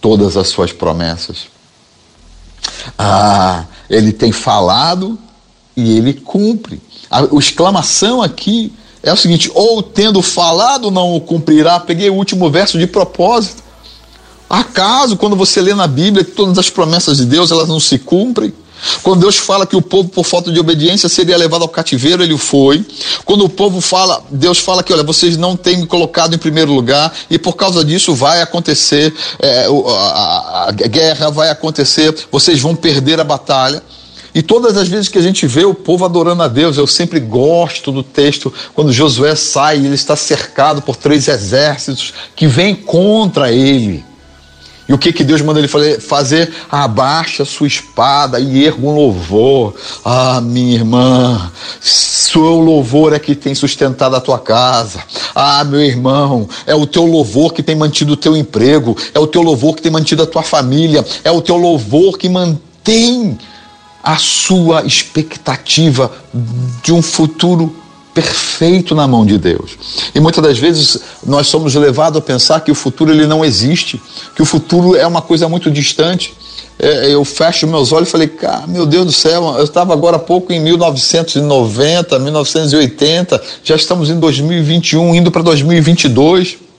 todas 0.00 0.36
as 0.36 0.48
suas 0.48 0.72
promessas. 0.72 1.46
Ah, 2.98 3.64
Ele 3.88 4.12
tem 4.12 4.32
falado 4.32 5.18
e 5.76 5.96
Ele 5.96 6.12
cumpre. 6.12 6.80
A, 7.10 7.20
a 7.20 7.38
exclamação 7.38 8.22
aqui 8.22 8.72
é 9.02 9.12
o 9.12 9.16
seguinte: 9.16 9.50
ou 9.54 9.82
tendo 9.82 10.22
falado 10.22 10.90
não 10.90 11.14
o 11.14 11.20
cumprirá. 11.20 11.80
Peguei 11.80 12.10
o 12.10 12.14
último 12.14 12.50
verso 12.50 12.78
de 12.78 12.86
propósito. 12.86 13.62
Acaso, 14.48 15.16
quando 15.16 15.36
você 15.36 15.60
lê 15.60 15.74
na 15.74 15.86
Bíblia 15.86 16.24
que 16.24 16.32
todas 16.32 16.58
as 16.58 16.68
promessas 16.68 17.18
de 17.18 17.24
Deus 17.24 17.50
elas 17.50 17.68
não 17.68 17.78
se 17.78 17.98
cumprem? 17.98 18.52
Quando 19.02 19.20
Deus 19.20 19.36
fala 19.36 19.66
que 19.66 19.76
o 19.76 19.82
povo, 19.82 20.08
por 20.08 20.24
falta 20.24 20.50
de 20.50 20.58
obediência, 20.58 21.08
seria 21.08 21.36
levado 21.36 21.62
ao 21.62 21.68
cativeiro, 21.68 22.22
ele 22.22 22.36
foi. 22.36 22.84
Quando 23.24 23.44
o 23.44 23.48
povo 23.48 23.80
fala, 23.80 24.22
Deus 24.30 24.58
fala 24.58 24.82
que, 24.82 24.92
olha, 24.92 25.02
vocês 25.02 25.36
não 25.36 25.56
têm 25.56 25.78
me 25.78 25.86
colocado 25.86 26.34
em 26.34 26.38
primeiro 26.38 26.72
lugar, 26.72 27.12
e 27.28 27.38
por 27.38 27.54
causa 27.54 27.84
disso 27.84 28.14
vai 28.14 28.40
acontecer 28.40 29.14
é, 29.38 29.66
a, 29.66 30.68
a 30.68 30.72
guerra, 30.72 31.30
vai 31.30 31.50
acontecer, 31.50 32.14
vocês 32.32 32.60
vão 32.60 32.74
perder 32.74 33.20
a 33.20 33.24
batalha. 33.24 33.82
E 34.34 34.42
todas 34.42 34.76
as 34.76 34.88
vezes 34.88 35.08
que 35.08 35.18
a 35.18 35.22
gente 35.22 35.46
vê 35.46 35.64
o 35.64 35.74
povo 35.74 36.04
adorando 36.04 36.42
a 36.42 36.48
Deus, 36.48 36.76
eu 36.76 36.86
sempre 36.86 37.18
gosto 37.18 37.90
do 37.90 38.02
texto 38.02 38.52
quando 38.74 38.92
Josué 38.92 39.34
sai 39.34 39.76
ele 39.76 39.94
está 39.94 40.14
cercado 40.14 40.82
por 40.82 40.96
três 40.96 41.26
exércitos 41.26 42.14
que 42.36 42.46
vêm 42.46 42.74
contra 42.74 43.50
ele. 43.50 44.04
E 44.90 44.92
o 44.92 44.98
que, 44.98 45.12
que 45.12 45.22
Deus 45.22 45.40
manda 45.40 45.60
ele 45.60 45.68
fazer? 45.68 46.52
Abaixa 46.68 47.44
sua 47.44 47.68
espada 47.68 48.40
e 48.40 48.64
erga 48.64 48.84
um 48.84 48.92
louvor. 48.92 49.72
Ah, 50.04 50.40
minha 50.40 50.74
irmã, 50.74 51.52
seu 51.80 52.58
louvor 52.58 53.12
é 53.12 53.20
que 53.20 53.36
tem 53.36 53.54
sustentado 53.54 54.16
a 54.16 54.20
tua 54.20 54.40
casa. 54.40 55.00
Ah, 55.32 55.62
meu 55.62 55.80
irmão, 55.80 56.48
é 56.66 56.74
o 56.74 56.88
teu 56.88 57.06
louvor 57.06 57.52
que 57.52 57.62
tem 57.62 57.76
mantido 57.76 58.14
o 58.14 58.16
teu 58.16 58.36
emprego, 58.36 58.96
é 59.14 59.20
o 59.20 59.28
teu 59.28 59.42
louvor 59.42 59.76
que 59.76 59.82
tem 59.82 59.92
mantido 59.92 60.24
a 60.24 60.26
tua 60.26 60.42
família, 60.42 61.04
é 61.22 61.30
o 61.30 61.40
teu 61.40 61.56
louvor 61.56 62.18
que 62.18 62.28
mantém 62.28 63.38
a 64.02 64.16
sua 64.16 64.84
expectativa 64.84 66.10
de 66.82 66.92
um 66.92 67.02
futuro 67.02 67.74
perfeito 68.14 68.94
na 68.94 69.06
mão 69.06 69.24
de 69.24 69.38
Deus. 69.38 69.72
E 70.14 70.20
muitas 70.20 70.42
das 70.42 70.58
vezes 70.58 70.98
nós 71.24 71.46
somos 71.46 71.74
levados 71.74 72.18
a 72.18 72.20
pensar 72.20 72.60
que 72.60 72.70
o 72.70 72.74
futuro 72.74 73.12
ele 73.12 73.26
não 73.26 73.44
existe, 73.44 74.00
que 74.34 74.42
o 74.42 74.46
futuro 74.46 74.96
é 74.96 75.06
uma 75.06 75.22
coisa 75.22 75.48
muito 75.48 75.70
distante. 75.70 76.34
É, 76.78 77.12
eu 77.12 77.24
fecho 77.24 77.66
meus 77.66 77.92
olhos 77.92 78.08
e 78.08 78.12
falei, 78.12 78.28
cara, 78.28 78.66
meu 78.66 78.86
Deus 78.86 79.06
do 79.06 79.12
céu, 79.12 79.54
eu 79.58 79.64
estava 79.64 79.92
agora 79.92 80.16
há 80.16 80.18
pouco 80.18 80.52
em 80.52 80.58
1990, 80.60 82.18
1980, 82.18 83.42
já 83.62 83.76
estamos 83.76 84.08
em 84.08 84.18
2021, 84.18 85.14
indo 85.14 85.30
para 85.30 85.42
2022 85.42 86.69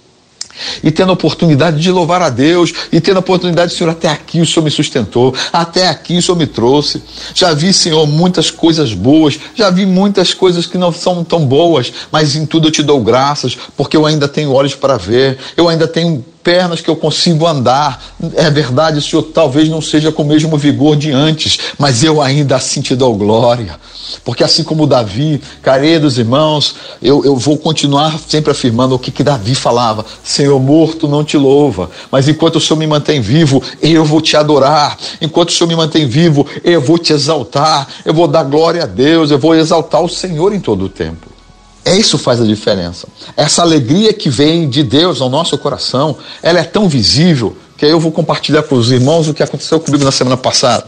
e 0.83 0.91
tendo 0.91 1.09
a 1.09 1.13
oportunidade 1.13 1.79
de 1.79 1.91
louvar 1.91 2.21
a 2.21 2.29
Deus, 2.29 2.73
e 2.91 2.99
tendo 2.99 3.17
a 3.17 3.19
oportunidade, 3.19 3.73
Senhor, 3.73 3.89
até 3.89 4.07
aqui 4.07 4.41
o 4.41 4.45
Senhor 4.45 4.63
me 4.63 4.71
sustentou, 4.71 5.33
até 5.51 5.87
aqui 5.87 6.17
o 6.17 6.21
Senhor 6.21 6.37
me 6.37 6.47
trouxe. 6.47 7.01
Já 7.33 7.53
vi, 7.53 7.73
Senhor, 7.73 8.05
muitas 8.07 8.51
coisas 8.51 8.93
boas, 8.93 9.39
já 9.55 9.69
vi 9.69 9.85
muitas 9.85 10.33
coisas 10.33 10.65
que 10.65 10.77
não 10.77 10.91
são 10.91 11.23
tão 11.23 11.45
boas, 11.45 11.91
mas 12.11 12.35
em 12.35 12.45
tudo 12.45 12.67
eu 12.67 12.71
te 12.71 12.83
dou 12.83 13.01
graças, 13.01 13.57
porque 13.75 13.95
eu 13.95 14.05
ainda 14.05 14.27
tenho 14.27 14.51
olhos 14.51 14.75
para 14.75 14.97
ver, 14.97 15.37
eu 15.55 15.67
ainda 15.67 15.87
tenho 15.87 16.23
pernas 16.43 16.81
que 16.81 16.89
eu 16.89 16.95
consigo 16.95 17.47
andar. 17.47 18.03
É 18.35 18.49
verdade, 18.49 18.97
o 18.97 19.01
Senhor 19.01 19.23
talvez 19.23 19.69
não 19.69 19.81
seja 19.81 20.11
com 20.11 20.23
o 20.23 20.25
mesmo 20.25 20.57
vigor 20.57 20.95
de 20.95 21.11
antes, 21.11 21.59
mas 21.77 22.03
eu 22.03 22.21
ainda 22.21 22.55
assim 22.55 22.81
te 22.81 22.95
dou 22.95 23.15
glória. 23.15 23.79
Porque 24.23 24.43
assim 24.43 24.63
como 24.63 24.85
Davi, 24.85 25.41
queridos 25.63 26.17
irmãos, 26.17 26.75
eu, 27.01 27.23
eu 27.23 27.35
vou 27.35 27.57
continuar 27.57 28.19
sempre 28.19 28.51
afirmando 28.51 28.95
o 28.95 28.99
que, 28.99 29.11
que 29.11 29.23
Davi 29.23 29.55
falava: 29.55 30.05
Senhor 30.23 30.59
morto 30.59 31.07
não 31.07 31.23
te 31.23 31.37
louva, 31.37 31.89
mas 32.11 32.27
enquanto 32.27 32.57
o 32.57 32.61
Senhor 32.61 32.77
me 32.77 32.87
mantém 32.87 33.21
vivo, 33.21 33.63
eu 33.81 34.03
vou 34.03 34.21
te 34.21 34.35
adorar. 34.35 34.97
Enquanto 35.21 35.49
o 35.49 35.51
Senhor 35.53 35.67
me 35.67 35.75
mantém 35.75 36.05
vivo, 36.07 36.45
eu 36.63 36.81
vou 36.81 36.97
te 36.97 37.13
exaltar, 37.13 37.87
eu 38.03 38.13
vou 38.13 38.27
dar 38.27 38.43
glória 38.43 38.83
a 38.83 38.87
Deus, 38.87 39.31
eu 39.31 39.39
vou 39.39 39.55
exaltar 39.55 40.01
o 40.01 40.09
Senhor 40.09 40.53
em 40.53 40.59
todo 40.59 40.85
o 40.85 40.89
tempo. 40.89 41.30
É 41.83 41.95
isso 41.95 42.17
faz 42.17 42.39
a 42.39 42.45
diferença. 42.45 43.07
Essa 43.35 43.63
alegria 43.63 44.13
que 44.13 44.29
vem 44.29 44.69
de 44.69 44.83
Deus 44.83 45.19
ao 45.19 45.29
nosso 45.29 45.57
coração, 45.57 46.15
ela 46.43 46.59
é 46.59 46.63
tão 46.63 46.87
visível 46.87 47.55
que 47.75 47.85
eu 47.85 47.99
vou 47.99 48.11
compartilhar 48.11 48.63
com 48.63 48.75
os 48.75 48.91
irmãos 48.91 49.27
o 49.27 49.33
que 49.33 49.41
aconteceu 49.41 49.79
comigo 49.79 50.03
na 50.03 50.11
semana 50.11 50.37
passada. 50.37 50.85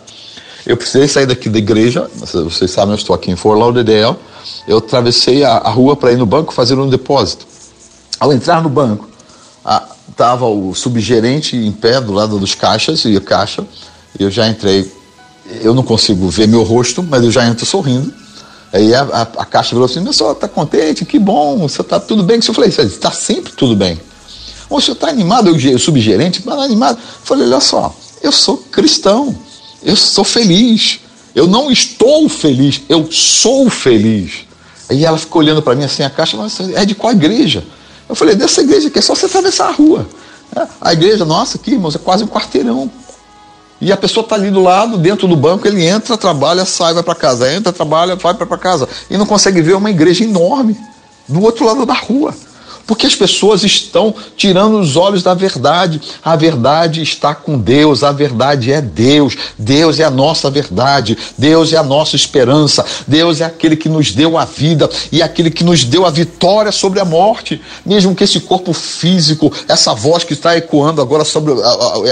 Eu 0.65 0.77
precisei 0.77 1.07
sair 1.07 1.25
daqui 1.25 1.49
da 1.49 1.57
igreja, 1.57 2.09
vocês 2.15 2.71
sabem, 2.71 2.91
eu 2.91 2.97
estou 2.97 3.15
aqui 3.15 3.31
em 3.31 3.35
Fort 3.35 3.59
Lauderdale. 3.59 4.15
Eu 4.67 4.77
atravessei 4.77 5.43
a, 5.43 5.57
a 5.57 5.69
rua 5.69 5.95
para 5.95 6.11
ir 6.11 6.17
no 6.17 6.25
banco 6.25 6.53
fazer 6.53 6.77
um 6.77 6.87
depósito. 6.87 7.45
Ao 8.19 8.31
entrar 8.31 8.61
no 8.61 8.69
banco, 8.69 9.09
estava 10.09 10.45
o 10.45 10.73
subgerente 10.75 11.57
em 11.57 11.71
pé 11.71 11.99
do 11.99 12.13
lado 12.13 12.37
dos 12.37 12.55
caixas 12.55 13.03
e 13.05 13.17
a 13.17 13.21
caixa. 13.21 13.65
Eu 14.17 14.29
já 14.29 14.47
entrei. 14.47 14.89
Eu 15.61 15.73
não 15.73 15.83
consigo 15.83 16.29
ver 16.29 16.47
meu 16.47 16.63
rosto, 16.63 17.03
mas 17.03 17.23
eu 17.23 17.31
já 17.31 17.45
entro 17.45 17.65
sorrindo. 17.65 18.13
Aí 18.73 18.93
a, 18.93 19.03
a, 19.03 19.21
a 19.21 19.45
caixa 19.45 19.69
falou 19.69 19.85
assim: 19.85 19.99
meu 20.01 20.11
senhor 20.11 20.31
está 20.31 20.47
contente? 20.47 21.05
Que 21.05 21.19
bom, 21.19 21.59
você 21.59 21.81
está 21.81 21.99
tudo 21.99 22.23
bem? 22.23 22.39
Eu 22.45 22.53
falei: 22.53 22.69
está 22.69 23.11
sempre 23.11 23.53
tudo 23.53 23.75
bem. 23.75 23.99
O 24.69 24.81
senhor 24.81 24.95
está 24.95 25.09
animado? 25.09 25.47
Eu, 25.47 25.75
o 25.75 25.79
subgerente, 25.79 26.41
mas 26.43 26.57
animado. 26.59 26.97
Eu 26.97 27.25
falei: 27.25 27.47
olha 27.47 27.59
só, 27.59 27.95
eu 28.21 28.31
sou 28.31 28.57
cristão. 28.57 29.35
Eu 29.83 29.95
sou 29.95 30.23
feliz. 30.23 30.99
Eu 31.35 31.47
não 31.47 31.71
estou 31.71 32.29
feliz, 32.29 32.81
eu 32.87 33.11
sou 33.11 33.69
feliz. 33.69 34.45
Aí 34.89 35.03
ela 35.03 35.17
ficou 35.17 35.41
olhando 35.41 35.61
para 35.61 35.75
mim 35.75 35.83
assim, 35.83 36.03
a 36.03 36.09
caixa, 36.09 36.37
nossa, 36.37 36.63
é 36.75 36.85
de 36.85 36.93
qual 36.93 37.11
igreja? 37.11 37.63
Eu 38.07 38.15
falei, 38.15 38.35
dessa 38.35 38.61
igreja 38.61 38.87
aqui, 38.87 38.99
é 38.99 39.01
só 39.01 39.15
você 39.15 39.25
atravessar 39.25 39.69
a 39.69 39.71
rua. 39.71 40.07
É, 40.55 40.67
a 40.79 40.93
igreja, 40.93 41.25
nossa, 41.25 41.57
aqui, 41.57 41.71
irmãos, 41.71 41.95
é 41.95 41.97
quase 41.97 42.23
um 42.23 42.27
quarteirão. 42.27 42.91
E 43.83 43.91
a 43.91 43.97
pessoa 43.97 44.23
está 44.23 44.35
ali 44.35 44.49
do 44.49 44.63
lado, 44.63 44.97
dentro 44.97 45.27
do 45.27 45.35
banco, 45.35 45.67
ele 45.67 45.85
entra, 45.85 46.17
trabalha, 46.17 46.63
sai, 46.63 46.93
vai 46.93 47.03
para 47.03 47.15
casa. 47.15 47.53
Entra, 47.53 47.73
trabalha, 47.73 48.15
vai 48.15 48.33
para 48.33 48.57
casa. 48.57 48.87
E 49.09 49.17
não 49.17 49.25
consegue 49.25 49.61
ver 49.61 49.73
uma 49.73 49.89
igreja 49.89 50.23
enorme 50.23 50.77
do 51.27 51.41
outro 51.41 51.65
lado 51.65 51.85
da 51.85 51.93
rua. 51.93 52.33
Porque 52.85 53.07
as 53.07 53.15
pessoas 53.15 53.63
estão 53.63 54.13
tirando 54.35 54.79
os 54.79 54.95
olhos 54.95 55.23
da 55.23 55.33
verdade. 55.33 56.01
A 56.23 56.35
verdade 56.35 57.01
está 57.01 57.33
com 57.33 57.57
Deus, 57.57 58.03
a 58.03 58.11
verdade 58.11 58.71
é 58.71 58.81
Deus. 58.81 59.35
Deus 59.57 59.99
é 59.99 60.03
a 60.03 60.11
nossa 60.11 60.49
verdade, 60.49 61.17
Deus 61.37 61.71
é 61.71 61.77
a 61.77 61.83
nossa 61.83 62.15
esperança, 62.15 62.85
Deus 63.07 63.41
é 63.41 63.45
aquele 63.45 63.75
que 63.75 63.87
nos 63.87 64.11
deu 64.11 64.37
a 64.37 64.45
vida 64.45 64.89
e 65.11 65.21
aquele 65.21 65.49
que 65.49 65.63
nos 65.63 65.83
deu 65.83 66.05
a 66.05 66.09
vitória 66.09 66.71
sobre 66.71 66.99
a 66.99 67.05
morte. 67.05 67.61
Mesmo 67.85 68.13
que 68.13 68.23
esse 68.23 68.39
corpo 68.41 68.73
físico, 68.73 69.51
essa 69.67 69.93
voz 69.93 70.23
que 70.23 70.33
está 70.33 70.57
ecoando 70.57 71.01
agora 71.01 71.23
sobre 71.23 71.53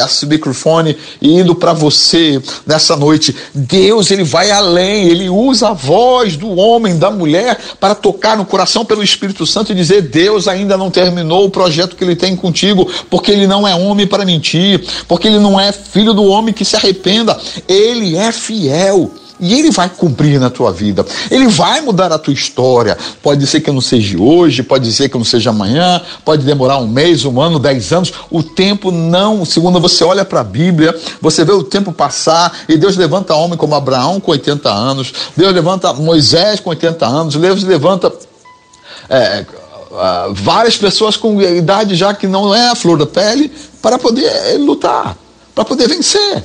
esse 0.03 0.25
microfone 0.25 0.97
e 1.21 1.39
indo 1.39 1.53
para 1.53 1.73
você 1.73 2.41
nessa 2.65 2.95
noite, 2.95 3.35
Deus 3.53 4.09
ele 4.11 4.23
vai 4.23 4.51
além, 4.51 5.07
ele 5.07 5.29
usa 5.29 5.69
a 5.69 5.73
voz 5.73 6.37
do 6.37 6.49
homem, 6.55 6.97
da 6.97 7.11
mulher 7.11 7.59
para 7.79 7.95
tocar 7.95 8.37
no 8.37 8.45
coração 8.45 8.85
pelo 8.85 9.03
Espírito 9.03 9.45
Santo 9.45 9.71
e 9.71 9.75
dizer: 9.75 10.03
Deus 10.03 10.47
ainda 10.47 10.60
ainda 10.61 10.77
não 10.77 10.89
terminou 10.89 11.45
o 11.45 11.49
projeto 11.49 11.95
que 11.95 12.03
ele 12.03 12.15
tem 12.15 12.35
contigo, 12.35 12.89
porque 13.09 13.31
ele 13.31 13.47
não 13.47 13.67
é 13.67 13.75
homem 13.75 14.07
para 14.07 14.25
mentir, 14.25 14.83
porque 15.07 15.27
ele 15.27 15.39
não 15.39 15.59
é 15.59 15.71
filho 15.71 16.13
do 16.13 16.23
homem 16.25 16.53
que 16.53 16.65
se 16.65 16.75
arrependa, 16.75 17.37
ele 17.67 18.15
é 18.15 18.31
fiel. 18.31 19.11
E 19.43 19.55
ele 19.55 19.71
vai 19.71 19.89
cumprir 19.89 20.39
na 20.39 20.51
tua 20.51 20.71
vida. 20.71 21.03
Ele 21.31 21.47
vai 21.47 21.81
mudar 21.81 22.13
a 22.13 22.19
tua 22.19 22.31
história. 22.31 22.95
Pode 23.23 23.47
ser 23.47 23.59
que 23.59 23.71
não 23.71 23.81
seja 23.81 24.21
hoje, 24.21 24.61
pode 24.61 24.91
ser 24.93 25.09
que 25.09 25.17
não 25.17 25.25
seja 25.25 25.49
amanhã, 25.49 25.99
pode 26.23 26.45
demorar 26.45 26.77
um 26.77 26.87
mês, 26.87 27.25
um 27.25 27.41
ano, 27.41 27.57
dez 27.57 27.91
anos. 27.91 28.13
O 28.29 28.43
tempo 28.43 28.91
não, 28.91 29.43
segundo 29.43 29.79
você 29.79 30.03
olha 30.03 30.23
para 30.23 30.41
a 30.41 30.43
Bíblia, 30.43 30.95
você 31.19 31.43
vê 31.43 31.53
o 31.53 31.63
tempo 31.63 31.91
passar 31.91 32.55
e 32.69 32.77
Deus 32.77 32.95
levanta 32.95 33.33
homem 33.33 33.57
como 33.57 33.73
Abraão 33.73 34.19
com 34.19 34.29
80 34.29 34.69
anos, 34.69 35.11
Deus 35.35 35.51
levanta 35.51 35.91
Moisés 35.91 36.59
com 36.59 36.69
80 36.69 37.07
anos, 37.07 37.35
Deus 37.35 37.63
levanta 37.63 38.13
é, 39.09 39.43
uh, 39.91 40.33
várias 40.33 40.77
pessoas 40.77 41.17
com 41.17 41.41
idade 41.41 41.95
já 41.95 42.13
que 42.13 42.27
não 42.27 42.53
é 42.53 42.69
a 42.69 42.75
flor 42.75 42.97
da 42.97 43.05
pele 43.05 43.51
para 43.81 43.97
poder 43.99 44.25
eh, 44.25 44.57
lutar, 44.57 45.17
para 45.53 45.65
poder 45.65 45.87
vencer. 45.87 46.43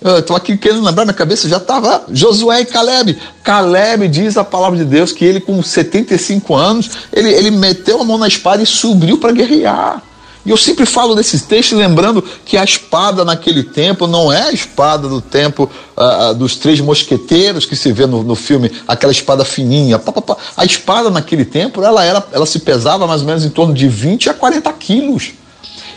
Estou 0.00 0.36
aqui 0.36 0.56
querendo 0.56 0.84
lembrar, 0.84 1.04
minha 1.04 1.12
cabeça 1.12 1.48
já 1.48 1.56
estava 1.56 2.04
Josué 2.12 2.60
e 2.60 2.64
Caleb. 2.64 3.18
Caleb 3.42 4.06
diz 4.06 4.36
a 4.36 4.44
palavra 4.44 4.78
de 4.78 4.84
Deus 4.84 5.10
que 5.10 5.24
ele, 5.24 5.40
com 5.40 5.60
75 5.60 6.54
anos, 6.54 6.90
ele, 7.12 7.28
ele 7.30 7.50
meteu 7.50 8.00
a 8.00 8.04
mão 8.04 8.16
na 8.16 8.28
espada 8.28 8.62
e 8.62 8.66
subiu 8.66 9.18
para 9.18 9.32
guerrear. 9.32 10.00
E 10.48 10.50
eu 10.50 10.56
sempre 10.56 10.86
falo 10.86 11.14
desses 11.14 11.42
textos 11.42 11.76
lembrando 11.76 12.24
que 12.42 12.56
a 12.56 12.64
espada 12.64 13.22
naquele 13.22 13.62
tempo 13.62 14.06
não 14.06 14.32
é 14.32 14.44
a 14.44 14.50
espada 14.50 15.06
do 15.06 15.20
tempo 15.20 15.70
uh, 15.94 16.32
dos 16.32 16.56
três 16.56 16.80
mosqueteiros 16.80 17.66
que 17.66 17.76
se 17.76 17.92
vê 17.92 18.06
no, 18.06 18.22
no 18.22 18.34
filme, 18.34 18.72
aquela 18.88 19.12
espada 19.12 19.44
fininha. 19.44 19.98
Pá, 19.98 20.10
pá, 20.10 20.22
pá. 20.22 20.36
A 20.56 20.64
espada 20.64 21.10
naquele 21.10 21.44
tempo 21.44 21.84
ela, 21.84 22.02
era, 22.02 22.26
ela 22.32 22.46
se 22.46 22.60
pesava 22.60 23.06
mais 23.06 23.20
ou 23.20 23.26
menos 23.26 23.44
em 23.44 23.50
torno 23.50 23.74
de 23.74 23.86
20 23.88 24.30
a 24.30 24.32
40 24.32 24.72
quilos. 24.72 25.32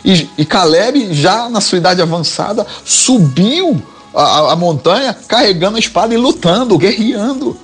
E, 0.04 0.28
e 0.36 0.44
Caleb, 0.44 1.14
já 1.14 1.48
na 1.48 1.62
sua 1.62 1.78
idade 1.78 2.02
avançada, 2.02 2.66
subiu 2.84 3.82
a, 4.14 4.52
a 4.52 4.56
montanha 4.56 5.16
carregando 5.26 5.78
a 5.78 5.80
espada 5.80 6.12
e 6.12 6.18
lutando, 6.18 6.76
guerreando. 6.76 7.56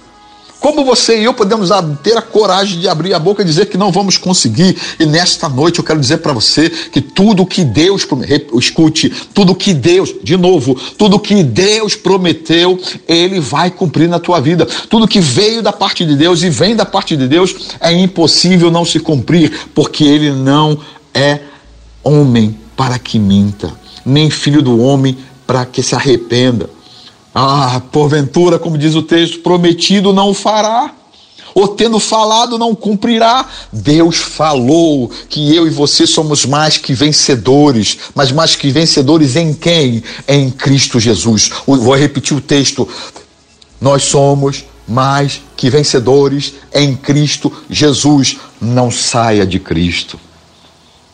Como 0.60 0.84
você 0.84 1.20
e 1.20 1.24
eu 1.24 1.32
podemos 1.32 1.70
ter 2.02 2.16
a 2.16 2.22
coragem 2.22 2.80
de 2.80 2.88
abrir 2.88 3.14
a 3.14 3.18
boca 3.18 3.42
e 3.42 3.44
dizer 3.44 3.66
que 3.66 3.76
não 3.76 3.92
vamos 3.92 4.16
conseguir? 4.16 4.76
E 4.98 5.06
nesta 5.06 5.48
noite 5.48 5.78
eu 5.78 5.84
quero 5.84 6.00
dizer 6.00 6.18
para 6.18 6.32
você 6.32 6.68
que 6.68 7.00
tudo 7.00 7.46
que 7.46 7.62
Deus 7.62 8.06
escute, 8.54 9.08
tudo 9.32 9.54
que 9.54 9.72
Deus, 9.72 10.14
de 10.22 10.36
novo, 10.36 10.74
tudo 10.96 11.20
que 11.20 11.44
Deus 11.44 11.94
prometeu, 11.94 12.78
ele 13.06 13.38
vai 13.38 13.70
cumprir 13.70 14.08
na 14.08 14.18
tua 14.18 14.40
vida. 14.40 14.66
Tudo 14.88 15.06
que 15.06 15.20
veio 15.20 15.62
da 15.62 15.72
parte 15.72 16.04
de 16.04 16.16
Deus 16.16 16.42
e 16.42 16.50
vem 16.50 16.74
da 16.74 16.84
parte 16.84 17.16
de 17.16 17.28
Deus 17.28 17.54
é 17.78 17.92
impossível 17.92 18.70
não 18.70 18.84
se 18.84 18.98
cumprir, 18.98 19.68
porque 19.74 20.02
ele 20.02 20.32
não 20.32 20.80
é 21.14 21.40
homem 22.02 22.58
para 22.76 22.98
que 22.98 23.18
minta, 23.18 23.72
nem 24.04 24.28
filho 24.28 24.60
do 24.60 24.80
homem 24.80 25.16
para 25.46 25.64
que 25.64 25.82
se 25.82 25.94
arrependa. 25.94 26.68
Ah, 27.40 27.80
porventura, 27.92 28.58
como 28.58 28.76
diz 28.76 28.96
o 28.96 29.02
texto, 29.02 29.38
prometido 29.38 30.12
não 30.12 30.34
fará, 30.34 30.92
ou 31.54 31.68
tendo 31.68 32.00
falado 32.00 32.58
não 32.58 32.74
cumprirá. 32.74 33.46
Deus 33.72 34.16
falou 34.16 35.08
que 35.28 35.54
eu 35.54 35.64
e 35.64 35.70
você 35.70 36.04
somos 36.04 36.44
mais 36.44 36.78
que 36.78 36.92
vencedores, 36.92 37.96
mas 38.12 38.32
mais 38.32 38.56
que 38.56 38.72
vencedores 38.72 39.36
em 39.36 39.54
quem? 39.54 40.02
Em 40.26 40.50
Cristo 40.50 40.98
Jesus. 40.98 41.52
Vou 41.64 41.94
repetir 41.94 42.36
o 42.36 42.40
texto. 42.40 42.88
Nós 43.80 44.02
somos 44.02 44.64
mais 44.88 45.40
que 45.56 45.70
vencedores 45.70 46.54
em 46.74 46.96
Cristo 46.96 47.52
Jesus. 47.70 48.36
Não 48.60 48.90
saia 48.90 49.46
de 49.46 49.60
Cristo. 49.60 50.18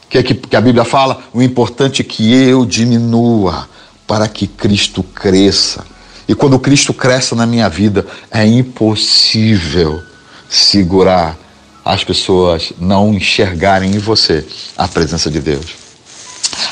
O 0.04 0.08
que, 0.08 0.16
é 0.16 0.22
que 0.22 0.56
a 0.56 0.60
Bíblia 0.62 0.86
fala? 0.86 1.22
O 1.34 1.42
importante 1.42 2.00
é 2.00 2.04
que 2.04 2.32
eu 2.32 2.64
diminua 2.64 3.68
para 4.06 4.26
que 4.26 4.46
Cristo 4.46 5.02
cresça. 5.02 5.92
E 6.26 6.34
quando 6.34 6.58
Cristo 6.58 6.94
cresce 6.94 7.34
na 7.34 7.46
minha 7.46 7.68
vida, 7.68 8.06
é 8.30 8.46
impossível 8.46 10.02
segurar 10.48 11.36
as 11.84 12.02
pessoas 12.02 12.72
não 12.78 13.12
enxergarem 13.12 13.94
em 13.94 13.98
você 13.98 14.44
a 14.76 14.88
presença 14.88 15.30
de 15.30 15.38
Deus. 15.38 15.84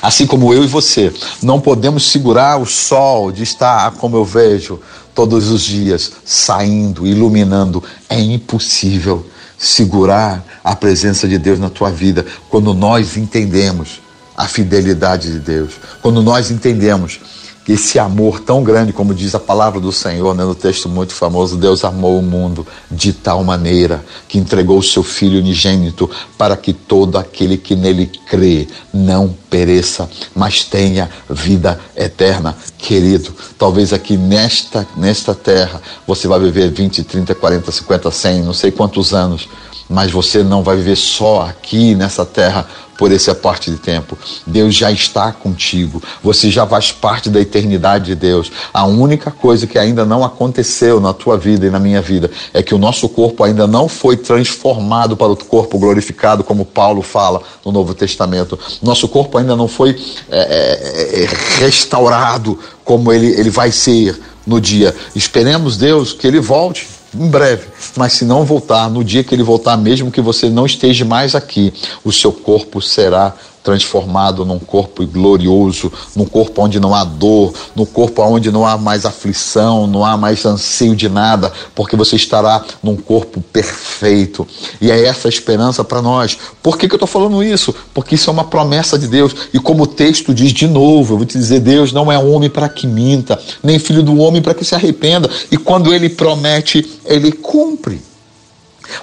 Assim 0.01 0.27
como 0.27 0.53
eu 0.55 0.65
e 0.65 0.67
você 0.67 1.13
não 1.43 1.61
podemos 1.61 2.11
segurar 2.11 2.57
o 2.57 2.67
sol 2.67 3.31
de 3.31 3.43
estar, 3.43 3.91
como 3.93 4.17
eu 4.17 4.25
vejo, 4.25 4.81
todos 5.15 5.49
os 5.51 5.63
dias 5.63 6.13
saindo, 6.25 7.07
iluminando, 7.07 7.83
é 8.09 8.19
impossível 8.19 9.27
segurar 9.59 10.45
a 10.65 10.75
presença 10.75 11.29
de 11.29 11.39
Deus 11.39 11.59
na 11.59 11.69
tua 11.69 11.91
vida 11.91 12.25
quando 12.49 12.73
nós 12.73 13.17
entendemos 13.17 14.01
a 14.37 14.49
fidelidade 14.49 15.31
de 15.31 15.39
Deus, 15.39 15.75
quando 16.01 16.23
nós 16.23 16.51
entendemos 16.51 17.21
esse 17.69 17.99
amor 17.99 18.41
tão 18.41 18.63
grande, 18.63 18.93
como 18.93 19.15
diz 19.15 19.35
a 19.35 19.41
palavra 19.41 19.81
do 19.81 19.93
Senhor, 19.93 20.35
né, 20.35 20.45
no 20.45 20.55
texto 20.55 20.89
muito 20.89 21.15
famoso, 21.15 21.57
Deus 21.57 21.85
amou 21.85 22.19
o 22.19 22.23
mundo 22.23 22.67
de 22.91 23.13
tal 23.13 23.45
maneira 23.45 24.05
que 24.29 24.39
entregou 24.39 24.79
o 24.79 24.83
seu 24.83 25.03
Filho 25.03 25.39
unigênito 25.39 26.11
para 26.37 26.57
que 26.57 26.73
todo 26.73 27.19
aquele 27.19 27.57
que 27.57 27.77
nele 27.77 28.07
crê 28.29 28.67
não 28.93 29.35
pereça, 29.49 30.09
mas 30.35 30.65
tenha 30.65 31.09
vida 31.31 31.79
eterna. 31.97 32.57
Querido, 32.79 33.33
talvez 33.57 33.93
aqui 33.93 34.17
nesta, 34.17 34.87
nesta 34.97 35.35
terra 35.35 35.81
você 36.07 36.27
vai 36.27 36.41
viver 36.41 36.71
20, 36.71 37.05
30, 37.05 37.35
40, 37.35 37.71
50, 37.71 38.11
100, 38.11 38.43
não 38.43 38.53
sei 38.53 38.73
quantos 38.73 39.15
anos, 39.15 39.49
mas 39.93 40.11
você 40.11 40.43
não 40.43 40.63
vai 40.63 40.77
viver 40.77 40.97
só 40.97 41.43
aqui 41.43 41.95
nessa 41.95 42.25
terra 42.25 42.67
por 42.97 43.13
essa 43.13 43.35
parte 43.35 43.71
de 43.71 43.79
tempo. 43.79 44.17
Deus 44.47 44.75
já 44.75 44.91
está 44.91 45.33
contigo. 45.33 46.03
Você 46.23 46.51
já 46.51 46.67
faz 46.67 46.93
parte 46.93 47.29
da 47.29 47.41
eternidade 47.41 48.07
de 48.07 48.15
Deus. 48.15 48.51
A 48.73 48.87
única 48.87 49.31
coisa 49.31 49.67
que 49.67 49.79
ainda 49.79 50.05
não 50.05 50.25
aconteceu 50.25 51.01
na 51.01 51.13
tua 51.13 51.37
vida 51.37 51.67
e 51.67 51.71
na 51.71 51.79
minha 51.79 52.01
vida 52.01 52.31
é 52.55 52.63
que 52.63 52.75
o 52.75 52.79
nosso 52.79 53.09
corpo 53.09 53.45
ainda 53.45 53.67
não 53.67 53.89
foi 53.89 54.17
transformado 54.17 55.17
para 55.17 55.33
o 55.33 55.37
corpo 55.37 55.79
glorificado, 55.79 56.45
como 56.45 56.65
Paulo 56.65 57.03
fala 57.03 57.43
no 57.65 57.73
Novo 57.73 57.93
Testamento. 57.93 58.59
Nosso 58.81 59.09
corpo 59.09 59.37
ainda 59.37 59.57
não 59.57 59.69
foi 59.69 59.99
é, 60.31 60.39
é, 60.39 61.25
é 61.25 61.29
restaurado 61.59 62.59
como 62.85 63.13
ele, 63.13 63.29
ele 63.29 63.51
vai 63.51 63.71
ser 63.73 64.19
no 64.47 64.61
dia. 64.61 64.95
Esperemos 65.15 65.77
Deus 65.77 66.13
que 66.13 66.27
ele 66.27 66.41
volte 66.41 66.87
em 67.15 67.29
breve. 67.29 67.67
Mas 67.97 68.15
se 68.15 68.25
não 68.25 68.45
voltar, 68.45 68.89
no 68.91 69.05
dia 69.05 69.23
que 69.23 69.35
ele 69.35 69.43
voltar, 69.43 69.77
mesmo 69.77 70.11
que 70.11 70.21
você 70.21 70.49
não 70.49 70.65
esteja 70.65 71.05
mais 71.05 71.35
aqui, 71.35 71.73
o 72.05 72.11
seu 72.11 72.33
corpo 72.33 72.81
será 72.81 73.35
transformado 73.63 74.45
num 74.45 74.59
corpo 74.59 75.07
glorioso, 75.07 75.93
num 76.17 76.25
corpo 76.25 76.63
onde 76.63 76.81
não 76.81 76.95
há 76.95 77.05
dor, 77.05 77.55
num 77.75 77.87
corpo 77.87 78.23
onde 78.23 78.51
não 78.51 78.67
há 78.67 78.77
mais 78.77 79.07
aflição, 79.07 79.87
não 79.87 80.05
há 80.05 80.17
mais 80.17 80.45
anseio 80.45 80.97
de 80.97 81.09
nada, 81.09 81.53
porque 81.75 81.97
você 81.97 82.17
estará 82.17 82.65
num 82.83 82.97
corpo 82.97 83.41
perfeito. 83.41 84.47
E 84.81 84.91
é 84.91 85.05
essa 85.07 85.29
a 85.29 85.31
esperança 85.31 85.85
para 85.85 86.03
nós. 86.03 86.37
Por 86.63 86.77
que, 86.77 86.89
que 86.89 86.95
eu 86.95 86.97
estou 86.97 87.09
falando 87.09 87.43
isso? 87.43 87.75
Porque 87.95 88.17
isso 88.17 88.29
é 88.29 88.33
uma 88.33 88.45
promessa 88.45 88.99
de 88.99 89.07
Deus. 89.07 89.35
E 89.53 89.59
como 89.59 89.85
o 89.85 89.87
texto 89.87 90.35
diz 90.35 90.53
de 90.53 90.67
novo, 90.67 91.15
eu 91.15 91.19
vou 91.19 91.27
te 91.27 91.39
dizer: 91.39 91.61
Deus 91.61 91.93
não 91.93 92.11
é 92.11 92.19
homem 92.19 92.51
para 92.51 92.69
que 92.69 92.87
minta, 92.87 93.41
nem 93.63 93.79
filho 93.79 94.03
do 94.03 94.19
homem 94.19 94.43
para 94.43 94.55
que 94.55 94.65
se 94.65 94.75
arrependa. 94.75 95.31
E 95.51 95.57
quando 95.57 95.95
ele 95.95 96.09
promete, 96.09 97.01
ele 97.05 97.31
cumpre. 97.31 98.03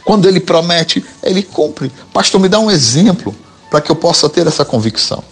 Quando 0.04 0.28
ele 0.28 0.40
promete, 0.40 1.04
ele 1.24 1.42
cumpre. 1.42 1.92
Pastor, 2.14 2.40
me 2.40 2.50
dá 2.50 2.60
um 2.60 2.70
exemplo 2.70 3.34
para 3.70 3.82
que 3.82 3.92
eu 3.92 3.96
possa 3.96 4.30
ter 4.30 4.48
essa 4.48 4.66
convicção. 4.66 5.24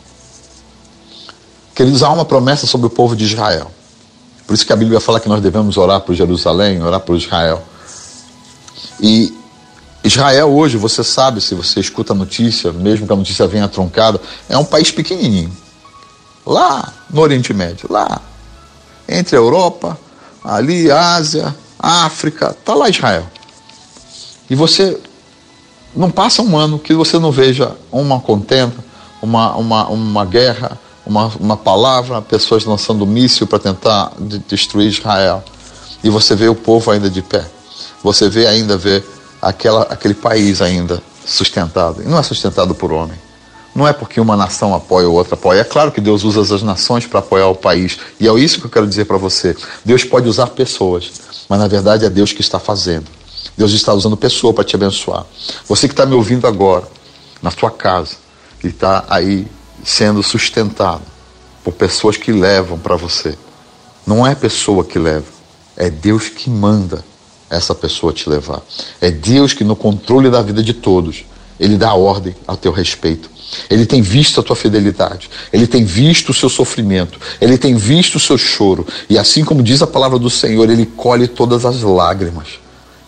Queridos, 1.73 2.03
há 2.03 2.09
uma 2.09 2.25
promessa 2.25 2.65
sobre 2.65 2.87
o 2.87 2.89
povo 2.89 3.15
de 3.15 3.25
Israel. 3.25 3.71
Por 4.45 4.53
isso 4.53 4.65
que 4.65 4.73
a 4.73 4.75
Bíblia 4.75 4.99
fala 4.99 5.19
que 5.19 5.27
nós 5.27 5.41
devemos 5.41 5.77
orar 5.77 6.01
por 6.01 6.15
Jerusalém, 6.15 6.81
orar 6.81 7.01
por 7.01 7.15
Israel. 7.15 7.61
E 9.01 9.35
Israel 10.03 10.49
hoje, 10.55 10.77
você 10.77 11.03
sabe, 11.03 11.41
se 11.41 11.53
você 11.53 11.79
escuta 11.79 12.13
a 12.13 12.15
notícia, 12.15 12.71
mesmo 12.71 13.05
que 13.05 13.13
a 13.13 13.15
notícia 13.15 13.45
venha 13.45 13.67
truncada, 13.67 14.19
é 14.47 14.57
um 14.57 14.65
país 14.65 14.91
pequenininho. 14.91 15.51
Lá 16.45 16.93
no 17.09 17.21
Oriente 17.21 17.53
Médio, 17.53 17.87
lá. 17.91 18.21
Entre 19.07 19.35
a 19.35 19.39
Europa, 19.39 19.99
ali, 20.43 20.89
Ásia, 20.89 21.53
África, 21.77 22.55
está 22.57 22.73
lá 22.73 22.89
Israel. 22.89 23.27
E 24.49 24.55
você 24.55 24.99
não 25.97 26.11
passa 26.11 26.41
um 26.41 26.55
ano 26.55 26.77
que 26.77 26.93
você 26.93 27.17
não 27.17 27.31
veja 27.31 27.75
uma 27.91 28.19
contenda, 28.19 28.75
uma, 29.21 29.55
uma, 29.55 29.87
uma 29.87 30.25
guerra, 30.25 30.79
uma, 31.05 31.31
uma 31.39 31.57
palavra, 31.57 32.21
pessoas 32.21 32.63
lançando 32.65 33.05
míssil 33.05 33.47
para 33.47 33.57
tentar 33.57 34.11
de 34.19 34.37
destruir 34.39 34.89
Israel. 34.89 35.43
E 36.03 36.09
você 36.09 36.35
vê 36.35 36.47
o 36.47 36.55
povo 36.55 36.91
ainda 36.91 37.09
de 37.09 37.21
pé. 37.21 37.43
Você 38.03 38.29
vê 38.29 38.45
ainda 38.45 38.77
vê 38.77 39.03
aquela, 39.41 39.83
aquele 39.83 40.13
país 40.13 40.61
ainda 40.61 41.01
sustentado. 41.25 42.03
E 42.03 42.05
não 42.05 42.19
é 42.19 42.23
sustentado 42.23 42.75
por 42.75 42.91
homem. 42.91 43.17
Não 43.73 43.87
é 43.87 43.93
porque 43.93 44.19
uma 44.19 44.35
nação 44.35 44.73
apoia 44.75 45.07
ou 45.07 45.15
outra 45.15 45.33
apoia. 45.33 45.61
É 45.61 45.63
claro 45.63 45.91
que 45.91 46.01
Deus 46.01 46.23
usa 46.23 46.55
as 46.55 46.63
nações 46.63 47.07
para 47.07 47.19
apoiar 47.19 47.47
o 47.47 47.55
país. 47.55 47.97
E 48.19 48.27
é 48.27 48.33
isso 48.33 48.59
que 48.59 48.65
eu 48.65 48.71
quero 48.71 48.87
dizer 48.87 49.05
para 49.05 49.17
você. 49.17 49.55
Deus 49.83 50.03
pode 50.03 50.27
usar 50.27 50.47
pessoas, 50.47 51.11
mas 51.49 51.59
na 51.59 51.67
verdade 51.67 52.05
é 52.05 52.09
Deus 52.09 52.33
que 52.33 52.41
está 52.41 52.59
fazendo. 52.59 53.16
Deus 53.57 53.71
está 53.71 53.93
usando 53.93 54.15
pessoa 54.15 54.53
para 54.53 54.63
te 54.63 54.75
abençoar. 54.75 55.25
Você 55.67 55.87
que 55.87 55.93
está 55.93 56.05
me 56.05 56.13
ouvindo 56.13 56.45
agora, 56.45 56.87
na 57.41 57.49
sua 57.49 57.71
casa, 57.71 58.15
que 58.59 58.67
está 58.67 59.05
aí 59.09 59.47
sendo 59.83 60.21
sustentado 60.21 61.01
por 61.63 61.73
pessoas 61.73 62.17
que 62.17 62.31
levam 62.31 62.77
para 62.77 62.95
você. 62.95 63.35
Não 64.05 64.25
é 64.25 64.35
pessoa 64.35 64.85
que 64.85 64.99
leva, 64.99 65.25
é 65.75 65.89
Deus 65.89 66.29
que 66.29 66.49
manda 66.49 67.03
essa 67.49 67.73
pessoa 67.73 68.13
te 68.13 68.29
levar. 68.29 68.61
É 69.01 69.09
Deus 69.09 69.53
que, 69.53 69.63
no 69.63 69.75
controle 69.75 70.29
da 70.29 70.41
vida 70.41 70.61
de 70.61 70.73
todos, 70.73 71.25
Ele 71.59 71.77
dá 71.77 71.93
ordem 71.93 72.35
ao 72.45 72.57
teu 72.57 72.71
respeito. 72.71 73.29
Ele 73.69 73.85
tem 73.85 74.01
visto 74.01 74.39
a 74.39 74.43
tua 74.43 74.55
fidelidade, 74.55 75.29
ele 75.53 75.65
tem 75.65 75.85
visto 75.85 76.29
o 76.29 76.33
seu 76.33 76.49
sofrimento, 76.49 77.17
ele 77.39 77.57
tem 77.57 77.75
visto 77.75 78.15
o 78.15 78.19
seu 78.19 78.37
choro, 78.37 78.85
e 79.09 79.17
assim 79.17 79.45
como 79.45 79.63
diz 79.63 79.81
a 79.81 79.87
palavra 79.87 80.19
do 80.19 80.29
Senhor, 80.29 80.69
ele 80.69 80.85
colhe 80.85 81.29
todas 81.29 81.65
as 81.65 81.81
lágrimas. 81.81 82.59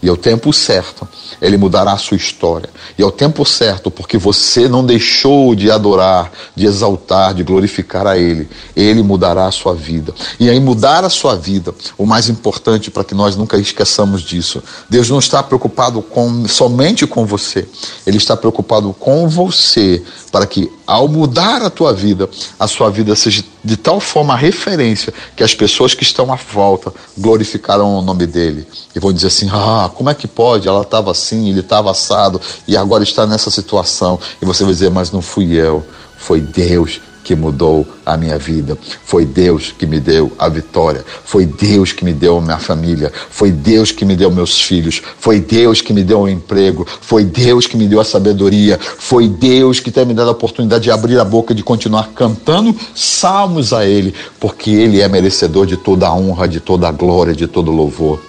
E 0.01 0.07
ao 0.07 0.15
tempo 0.15 0.53
certo, 0.53 1.07
ele 1.41 1.57
mudará 1.57 1.91
a 1.91 1.97
sua 1.97 2.15
história. 2.15 2.69
E 2.97 3.03
ao 3.03 3.11
tempo 3.11 3.45
certo, 3.45 3.91
porque 3.91 4.17
você 4.17 4.67
não 4.67 4.85
deixou 4.85 5.53
de 5.53 5.69
adorar, 5.69 6.31
de 6.55 6.65
exaltar, 6.65 7.33
de 7.33 7.43
glorificar 7.43 8.07
a 8.07 8.17
Ele, 8.17 8.49
Ele 8.75 9.03
mudará 9.03 9.47
a 9.47 9.51
sua 9.51 9.73
vida. 9.73 10.13
E 10.39 10.49
aí, 10.49 10.59
mudar 10.59 11.03
a 11.03 11.09
sua 11.09 11.35
vida, 11.35 11.73
o 11.97 12.05
mais 12.05 12.29
importante 12.29 12.89
para 12.89 13.03
que 13.03 13.13
nós 13.13 13.35
nunca 13.35 13.57
esqueçamos 13.57 14.21
disso. 14.21 14.63
Deus 14.89 15.09
não 15.09 15.19
está 15.19 15.43
preocupado 15.43 16.01
com, 16.01 16.47
somente 16.47 17.05
com 17.05 17.25
você, 17.25 17.67
Ele 18.07 18.17
está 18.17 18.37
preocupado 18.37 18.93
com 18.97 19.27
você, 19.27 20.01
para 20.31 20.45
que 20.45 20.71
ao 20.87 21.07
mudar 21.07 21.61
a 21.61 21.69
tua 21.69 21.93
vida, 21.93 22.29
a 22.59 22.67
sua 22.67 22.89
vida 22.89 23.15
seja 23.15 23.43
de 23.69 23.77
tal 23.77 23.99
forma 23.99 24.33
a 24.33 24.37
referência 24.37 25.13
que 25.35 25.43
as 25.43 25.53
pessoas 25.53 25.93
que 25.93 26.01
estão 26.01 26.33
à 26.33 26.35
volta 26.35 26.91
glorificarão 27.15 27.99
o 27.99 28.01
nome 28.01 28.25
dele 28.25 28.67
e 28.95 28.99
vão 28.99 29.13
dizer 29.13 29.27
assim: 29.27 29.47
ah, 29.51 29.91
como 29.93 30.09
é 30.09 30.15
que 30.15 30.27
pode? 30.27 30.67
Ela 30.67 30.81
estava 30.81 31.11
assim, 31.11 31.49
ele 31.49 31.59
estava 31.59 31.91
assado 31.91 32.41
e 32.67 32.75
agora 32.75 33.03
está 33.03 33.27
nessa 33.27 33.51
situação. 33.51 34.19
E 34.41 34.45
você 34.45 34.63
vai 34.63 34.73
dizer: 34.73 34.89
mas 34.89 35.11
não 35.11 35.21
fui 35.21 35.53
eu, 35.53 35.85
foi 36.17 36.41
Deus 36.41 36.99
que 37.23 37.35
mudou 37.35 37.85
a 38.05 38.17
minha 38.17 38.37
vida. 38.37 38.77
Foi 39.03 39.25
Deus 39.25 39.73
que 39.77 39.85
me 39.85 39.99
deu 39.99 40.31
a 40.39 40.49
vitória. 40.49 41.05
Foi 41.23 41.45
Deus 41.45 41.91
que 41.91 42.03
me 42.03 42.13
deu 42.13 42.37
a 42.37 42.41
minha 42.41 42.57
família. 42.57 43.11
Foi 43.29 43.51
Deus 43.51 43.91
que 43.91 44.05
me 44.05 44.15
deu 44.15 44.31
meus 44.31 44.61
filhos. 44.61 45.01
Foi 45.19 45.39
Deus 45.39 45.81
que 45.81 45.93
me 45.93 46.03
deu 46.03 46.19
o 46.19 46.23
um 46.23 46.29
emprego. 46.29 46.87
Foi 47.01 47.23
Deus 47.23 47.67
que 47.67 47.77
me 47.77 47.87
deu 47.87 47.99
a 47.99 48.05
sabedoria. 48.05 48.79
Foi 48.79 49.27
Deus 49.27 49.79
que 49.79 49.91
tem 49.91 50.05
me 50.05 50.13
dado 50.13 50.29
a 50.29 50.31
oportunidade 50.31 50.83
de 50.85 50.91
abrir 50.91 51.19
a 51.19 51.25
boca 51.25 51.53
de 51.53 51.63
continuar 51.63 52.09
cantando 52.15 52.75
salmos 52.95 53.73
a 53.73 53.85
Ele, 53.85 54.13
porque 54.39 54.71
Ele 54.71 55.01
é 55.01 55.07
merecedor 55.07 55.65
de 55.65 55.77
toda 55.77 56.07
a 56.07 56.13
honra, 56.13 56.47
de 56.47 56.59
toda 56.59 56.87
a 56.87 56.91
glória, 56.91 57.35
de 57.35 57.47
todo 57.47 57.71
o 57.71 57.75
louvor. 57.75 58.21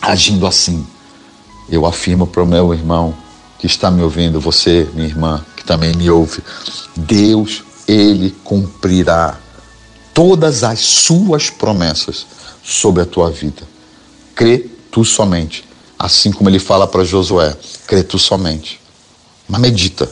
Agindo 0.00 0.46
assim, 0.46 0.84
eu 1.70 1.86
afirmo 1.86 2.26
para 2.26 2.42
o 2.42 2.46
meu 2.46 2.72
irmão 2.74 3.14
que 3.58 3.66
está 3.66 3.90
me 3.90 4.02
ouvindo, 4.02 4.40
você, 4.40 4.88
minha 4.94 5.06
irmã, 5.06 5.44
que 5.54 5.64
também 5.64 5.94
me 5.94 6.10
ouve, 6.10 6.42
Deus 6.96 7.62
ele 7.90 8.30
cumprirá 8.44 9.38
todas 10.14 10.62
as 10.62 10.80
suas 10.80 11.50
promessas 11.50 12.26
sobre 12.62 13.02
a 13.02 13.06
tua 13.06 13.30
vida. 13.30 13.62
Crê 14.34 14.58
tu 14.90 15.04
somente. 15.04 15.68
Assim 15.98 16.30
como 16.32 16.48
ele 16.48 16.58
fala 16.58 16.86
para 16.86 17.04
Josué: 17.04 17.56
crê 17.86 18.02
tu 18.02 18.18
somente. 18.18 18.80
Mas 19.48 19.60
medita, 19.60 20.08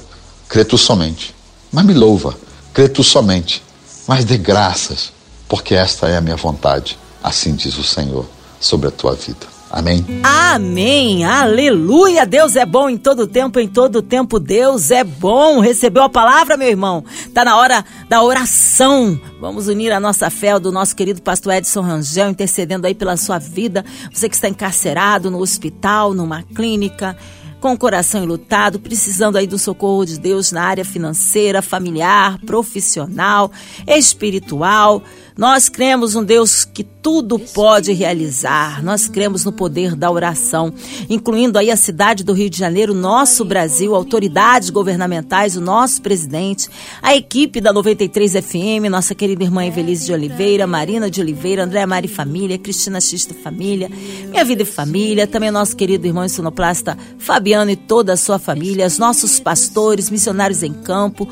crê 0.49 0.65
tu 0.65 0.77
somente. 0.77 1.35
Mas 1.71 1.85
me 1.85 1.95
louva, 1.95 2.37
crê 2.75 2.89
tu 2.89 3.05
somente. 3.05 3.63
Mas 4.07 4.25
dê 4.25 4.37
graças, 4.37 5.13
porque 5.49 5.75
esta 5.75 6.09
é 6.09 6.17
a 6.17 6.21
minha 6.21 6.37
vontade. 6.37 6.99
Assim 7.23 7.55
diz 7.55 7.77
o 7.79 7.85
Senhor 7.85 8.27
sobre 8.61 8.89
a 8.89 8.91
tua 8.91 9.15
vida. 9.15 9.47
Amém. 9.71 10.05
Amém. 10.23 11.25
Aleluia. 11.25 12.25
Deus 12.25 12.57
é 12.57 12.65
bom 12.65 12.89
em 12.89 12.97
todo 12.97 13.27
tempo, 13.27 13.61
em 13.61 13.69
todo 13.69 14.01
tempo 14.01 14.41
Deus 14.41 14.91
é 14.91 15.05
bom. 15.05 15.61
Recebeu 15.61 16.03
a 16.03 16.09
palavra, 16.09 16.57
meu 16.57 16.69
irmão? 16.69 17.05
Tá 17.35 17.45
na 17.45 17.57
hora 17.57 17.85
da 18.09 18.23
oração. 18.23 19.21
Vamos 19.41 19.69
unir 19.69 19.93
a 19.93 20.01
nossa 20.01 20.31
fé 20.31 20.53
ao 20.53 20.61
do 20.61 20.73
nosso 20.73 20.97
querido 20.97 21.21
pastor 21.21 21.55
Edson 21.55 21.83
Rangel, 21.83 22.31
intercedendo 22.31 22.87
aí 22.87 22.95
pela 22.95 23.17
sua 23.17 23.39
vida. 23.39 23.85
Você 24.13 24.29
que 24.29 24.35
está 24.35 24.49
encarcerado 24.49 25.31
no 25.31 25.39
hospital, 25.39 26.15
numa 26.15 26.43
clínica, 26.43 27.17
com 27.61 27.73
o 27.73 27.79
coração 27.79 28.23
enlutado, 28.23 28.79
precisando 28.79 29.37
aí 29.37 29.47
do 29.47 29.59
socorro 29.59 30.05
de 30.05 30.19
Deus 30.19 30.53
na 30.53 30.63
área 30.63 30.85
financeira, 30.85 31.61
familiar, 31.61 32.39
profissional, 32.47 33.51
espiritual. 33.87 35.03
Nós 35.39 35.69
cremos 35.69 36.17
um 36.17 36.25
Deus 36.25 36.65
que 36.65 36.83
tudo 36.83 37.39
pode 37.39 37.93
realizar. 37.93 38.83
Nós 38.83 39.07
cremos 39.07 39.45
no 39.45 39.53
poder 39.53 39.95
da 39.95 40.11
oração, 40.11 40.75
incluindo 41.09 41.57
aí 41.57 41.71
a 41.71 41.77
cidade 41.77 42.25
do 42.25 42.33
Rio 42.33 42.51
de 42.51 42.59
Janeiro, 42.59 42.93
nosso 42.93 43.45
Brasil, 43.45 43.95
autoridades 43.95 44.69
governamentais, 44.69 45.57
o 45.57 45.61
nosso 45.61 46.03
presidente, 46.03 46.69
a 47.01 47.15
equipe 47.15 47.61
da 47.61 47.73
93 47.73 48.33
FM, 48.33 48.91
nossa 48.91 49.15
querida 49.15 49.45
irmã 49.45 49.65
Evelise 49.65 50.07
de 50.07 50.13
Oliveira, 50.13 50.67
Marina 50.67 51.09
de 51.09 51.21
Oliveira, 51.21 51.63
André 51.63 51.87
Mari 51.87 52.09
Família, 52.09 52.59
Cristina 52.59 53.01
Xista 53.01 53.33
Família, 53.33 53.89
Minha 54.31 54.45
Vida 54.45 54.65
e 54.65 54.67
Família, 54.67 55.25
também 55.25 55.51
o 55.51 55.53
nosso 55.53 55.77
querido 55.77 56.05
irmão 56.05 56.29
sonoplasta 56.29 56.99
Fabiano 57.17 57.71
e 57.71 57.77
toda 57.77 58.15
a 58.15 58.17
sua 58.17 58.41
família, 58.41 58.89
os 58.89 58.99
nossos 58.99 59.39
pastores, 59.39 60.11
missionários 60.11 60.65
em 60.65 60.73
campo, 60.73 61.29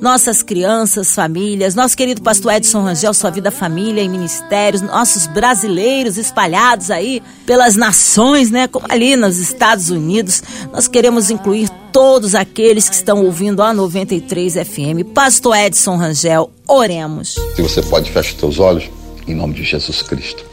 nossas 0.00 0.42
crianças, 0.42 1.14
famílias, 1.14 1.74
nosso 1.74 1.96
querido 1.96 2.22
pastor 2.22 2.52
Edson 2.52 2.82
Rangel, 2.82 3.14
sua 3.14 3.30
vida, 3.30 3.50
família 3.50 4.02
e 4.02 4.08
ministérios, 4.08 4.82
nossos 4.82 5.26
brasileiros 5.26 6.16
espalhados 6.16 6.90
aí 6.90 7.22
pelas 7.44 7.76
nações, 7.76 8.50
né? 8.50 8.68
Como 8.68 8.86
ali 8.88 9.16
nos 9.16 9.38
Estados 9.38 9.90
Unidos. 9.90 10.42
Nós 10.72 10.86
queremos 10.88 11.30
incluir 11.30 11.68
todos 11.92 12.34
aqueles 12.34 12.88
que 12.88 12.94
estão 12.94 13.24
ouvindo 13.24 13.62
a 13.62 13.72
93 13.72 14.54
FM. 14.54 15.12
Pastor 15.14 15.56
Edson 15.56 15.96
Rangel, 15.96 16.50
oremos. 16.68 17.36
Se 17.54 17.62
você 17.62 17.82
pode, 17.82 18.10
feche 18.10 18.32
os 18.32 18.36
teus 18.36 18.58
olhos 18.58 18.90
em 19.26 19.34
nome 19.34 19.54
de 19.54 19.64
Jesus 19.64 20.02
Cristo. 20.02 20.44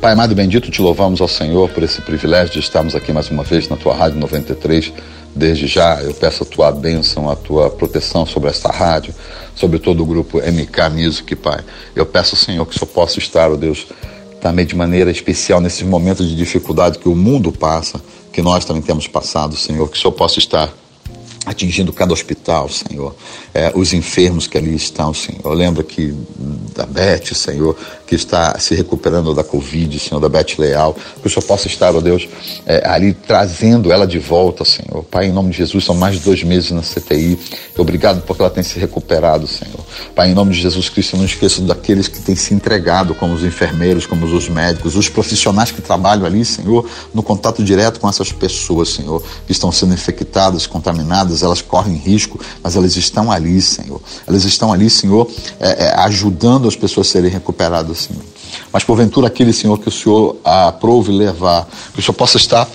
Pai 0.00 0.12
amado 0.12 0.34
bendito, 0.34 0.70
te 0.70 0.80
louvamos 0.80 1.20
ao 1.20 1.28
Senhor 1.28 1.68
por 1.70 1.82
esse 1.82 2.00
privilégio 2.00 2.54
de 2.54 2.60
estarmos 2.60 2.94
aqui 2.94 3.12
mais 3.12 3.30
uma 3.30 3.42
vez 3.42 3.68
na 3.68 3.76
tua 3.76 3.94
Rádio 3.94 4.18
93. 4.18 4.92
Desde 5.34 5.66
já 5.66 6.00
eu 6.02 6.12
peço 6.12 6.42
a 6.42 6.46
tua 6.46 6.70
bênção, 6.70 7.30
a 7.30 7.36
tua 7.36 7.70
proteção 7.70 8.26
sobre 8.26 8.50
esta 8.50 8.70
rádio, 8.70 9.14
sobre 9.54 9.78
todo 9.78 10.02
o 10.02 10.06
grupo 10.06 10.38
MK 10.38 10.90
Music, 10.94 11.34
Pai. 11.36 11.64
Eu 11.96 12.04
peço, 12.04 12.36
Senhor, 12.36 12.66
que 12.66 12.78
só 12.78 12.84
possa 12.84 13.18
estar, 13.18 13.50
ó 13.50 13.54
oh 13.54 13.56
Deus, 13.56 13.86
também 14.40 14.66
de 14.66 14.76
maneira 14.76 15.10
especial 15.10 15.60
nesses 15.60 15.82
momentos 15.82 16.28
de 16.28 16.36
dificuldade 16.36 16.98
que 16.98 17.08
o 17.08 17.14
mundo 17.14 17.50
passa, 17.52 18.00
que 18.32 18.42
nós 18.42 18.64
também 18.64 18.82
temos 18.82 19.06
passado, 19.06 19.56
Senhor, 19.56 19.88
que 19.88 19.96
só 19.96 20.10
possa 20.10 20.38
estar 20.38 20.72
atingindo 21.44 21.92
cada 21.92 22.12
hospital, 22.12 22.68
Senhor, 22.68 23.14
é, 23.52 23.72
os 23.74 23.92
enfermos 23.92 24.46
que 24.46 24.56
ali 24.56 24.74
estão, 24.74 25.12
Senhor. 25.12 25.52
Lembra 25.52 25.82
que 25.82 26.14
da 26.74 26.86
Beth, 26.86 27.34
Senhor, 27.34 27.76
que 28.12 28.16
está 28.16 28.58
se 28.58 28.74
recuperando 28.74 29.32
da 29.32 29.42
Covid, 29.42 29.98
Senhor, 29.98 30.20
da 30.20 30.28
Beth 30.28 30.58
Leal, 30.58 30.94
que 31.22 31.26
o 31.26 31.30
Senhor 31.30 31.46
possa 31.46 31.66
estar, 31.66 31.96
ó 31.96 32.00
Deus, 32.02 32.28
é, 32.66 32.86
ali 32.86 33.14
trazendo 33.14 33.90
ela 33.90 34.06
de 34.06 34.18
volta, 34.18 34.66
Senhor. 34.66 35.02
Pai, 35.04 35.28
em 35.28 35.32
nome 35.32 35.50
de 35.50 35.56
Jesus, 35.56 35.82
são 35.82 35.94
mais 35.94 36.16
de 36.16 36.20
dois 36.20 36.44
meses 36.44 36.72
na 36.72 36.82
CTI. 36.82 37.38
Obrigado 37.78 38.20
porque 38.26 38.42
ela 38.42 38.50
tem 38.50 38.62
se 38.62 38.78
recuperado, 38.78 39.46
Senhor. 39.46 39.80
Pai, 40.14 40.30
em 40.30 40.34
nome 40.34 40.52
de 40.52 40.60
Jesus 40.60 40.90
Cristo, 40.90 41.16
não 41.16 41.24
esqueça 41.24 41.62
daqueles 41.62 42.06
que 42.06 42.20
têm 42.20 42.36
se 42.36 42.52
entregado, 42.52 43.14
como 43.14 43.32
os 43.32 43.42
enfermeiros, 43.44 44.04
como 44.04 44.26
os 44.26 44.46
médicos, 44.46 44.94
os 44.94 45.08
profissionais 45.08 45.70
que 45.70 45.80
trabalham 45.80 46.26
ali, 46.26 46.44
Senhor, 46.44 46.86
no 47.14 47.22
contato 47.22 47.64
direto 47.64 47.98
com 47.98 48.10
essas 48.10 48.30
pessoas, 48.30 48.90
Senhor, 48.90 49.22
que 49.46 49.52
estão 49.52 49.72
sendo 49.72 49.94
infectadas, 49.94 50.66
contaminadas, 50.66 51.42
elas 51.42 51.62
correm 51.62 51.96
risco, 51.96 52.38
mas 52.62 52.76
elas 52.76 52.94
estão 52.94 53.32
ali, 53.32 53.58
Senhor. 53.62 54.02
Elas 54.26 54.44
estão 54.44 54.70
ali, 54.70 54.90
Senhor, 54.90 55.30
é, 55.58 55.86
é, 55.86 55.94
ajudando 56.00 56.68
as 56.68 56.76
pessoas 56.76 57.06
a 57.06 57.10
serem 57.10 57.30
recuperadas, 57.30 58.01
Senhor. 58.02 58.22
Mas 58.72 58.84
porventura 58.84 59.26
aquele, 59.26 59.52
Senhor, 59.52 59.78
que 59.78 59.88
o 59.88 59.92
Senhor 59.92 60.36
aprove 60.44 61.12
levar, 61.12 61.68
que 61.92 62.00
o 62.00 62.02
Senhor 62.02 62.14
possa 62.14 62.36
estar 62.36 62.68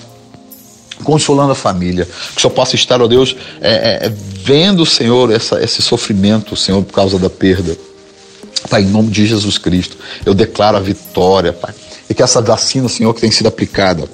consolando 1.03 1.51
a 1.51 1.55
família, 1.55 2.05
que 2.05 2.37
o 2.37 2.41
Senhor 2.41 2.53
possa 2.53 2.75
estar, 2.75 3.01
ó 3.01 3.07
Deus, 3.07 3.35
é, 3.61 4.05
é, 4.05 4.09
vendo, 4.09 4.85
Senhor, 4.85 5.31
essa, 5.31 5.61
esse 5.63 5.81
sofrimento, 5.81 6.55
Senhor, 6.55 6.83
por 6.83 6.93
causa 6.93 7.19
da 7.19 7.29
perda. 7.29 7.77
Pai, 8.69 8.81
em 8.81 8.87
nome 8.87 9.09
de 9.09 9.25
Jesus 9.25 9.57
Cristo, 9.57 9.97
eu 10.25 10.33
declaro 10.33 10.77
a 10.77 10.79
vitória, 10.79 11.53
Pai. 11.53 11.73
E 12.09 12.13
que 12.13 12.23
essa 12.23 12.41
vacina, 12.41 12.89
Senhor, 12.89 13.13
que 13.13 13.21
tem 13.21 13.31
sido 13.31 13.47
aplicada, 13.47 14.09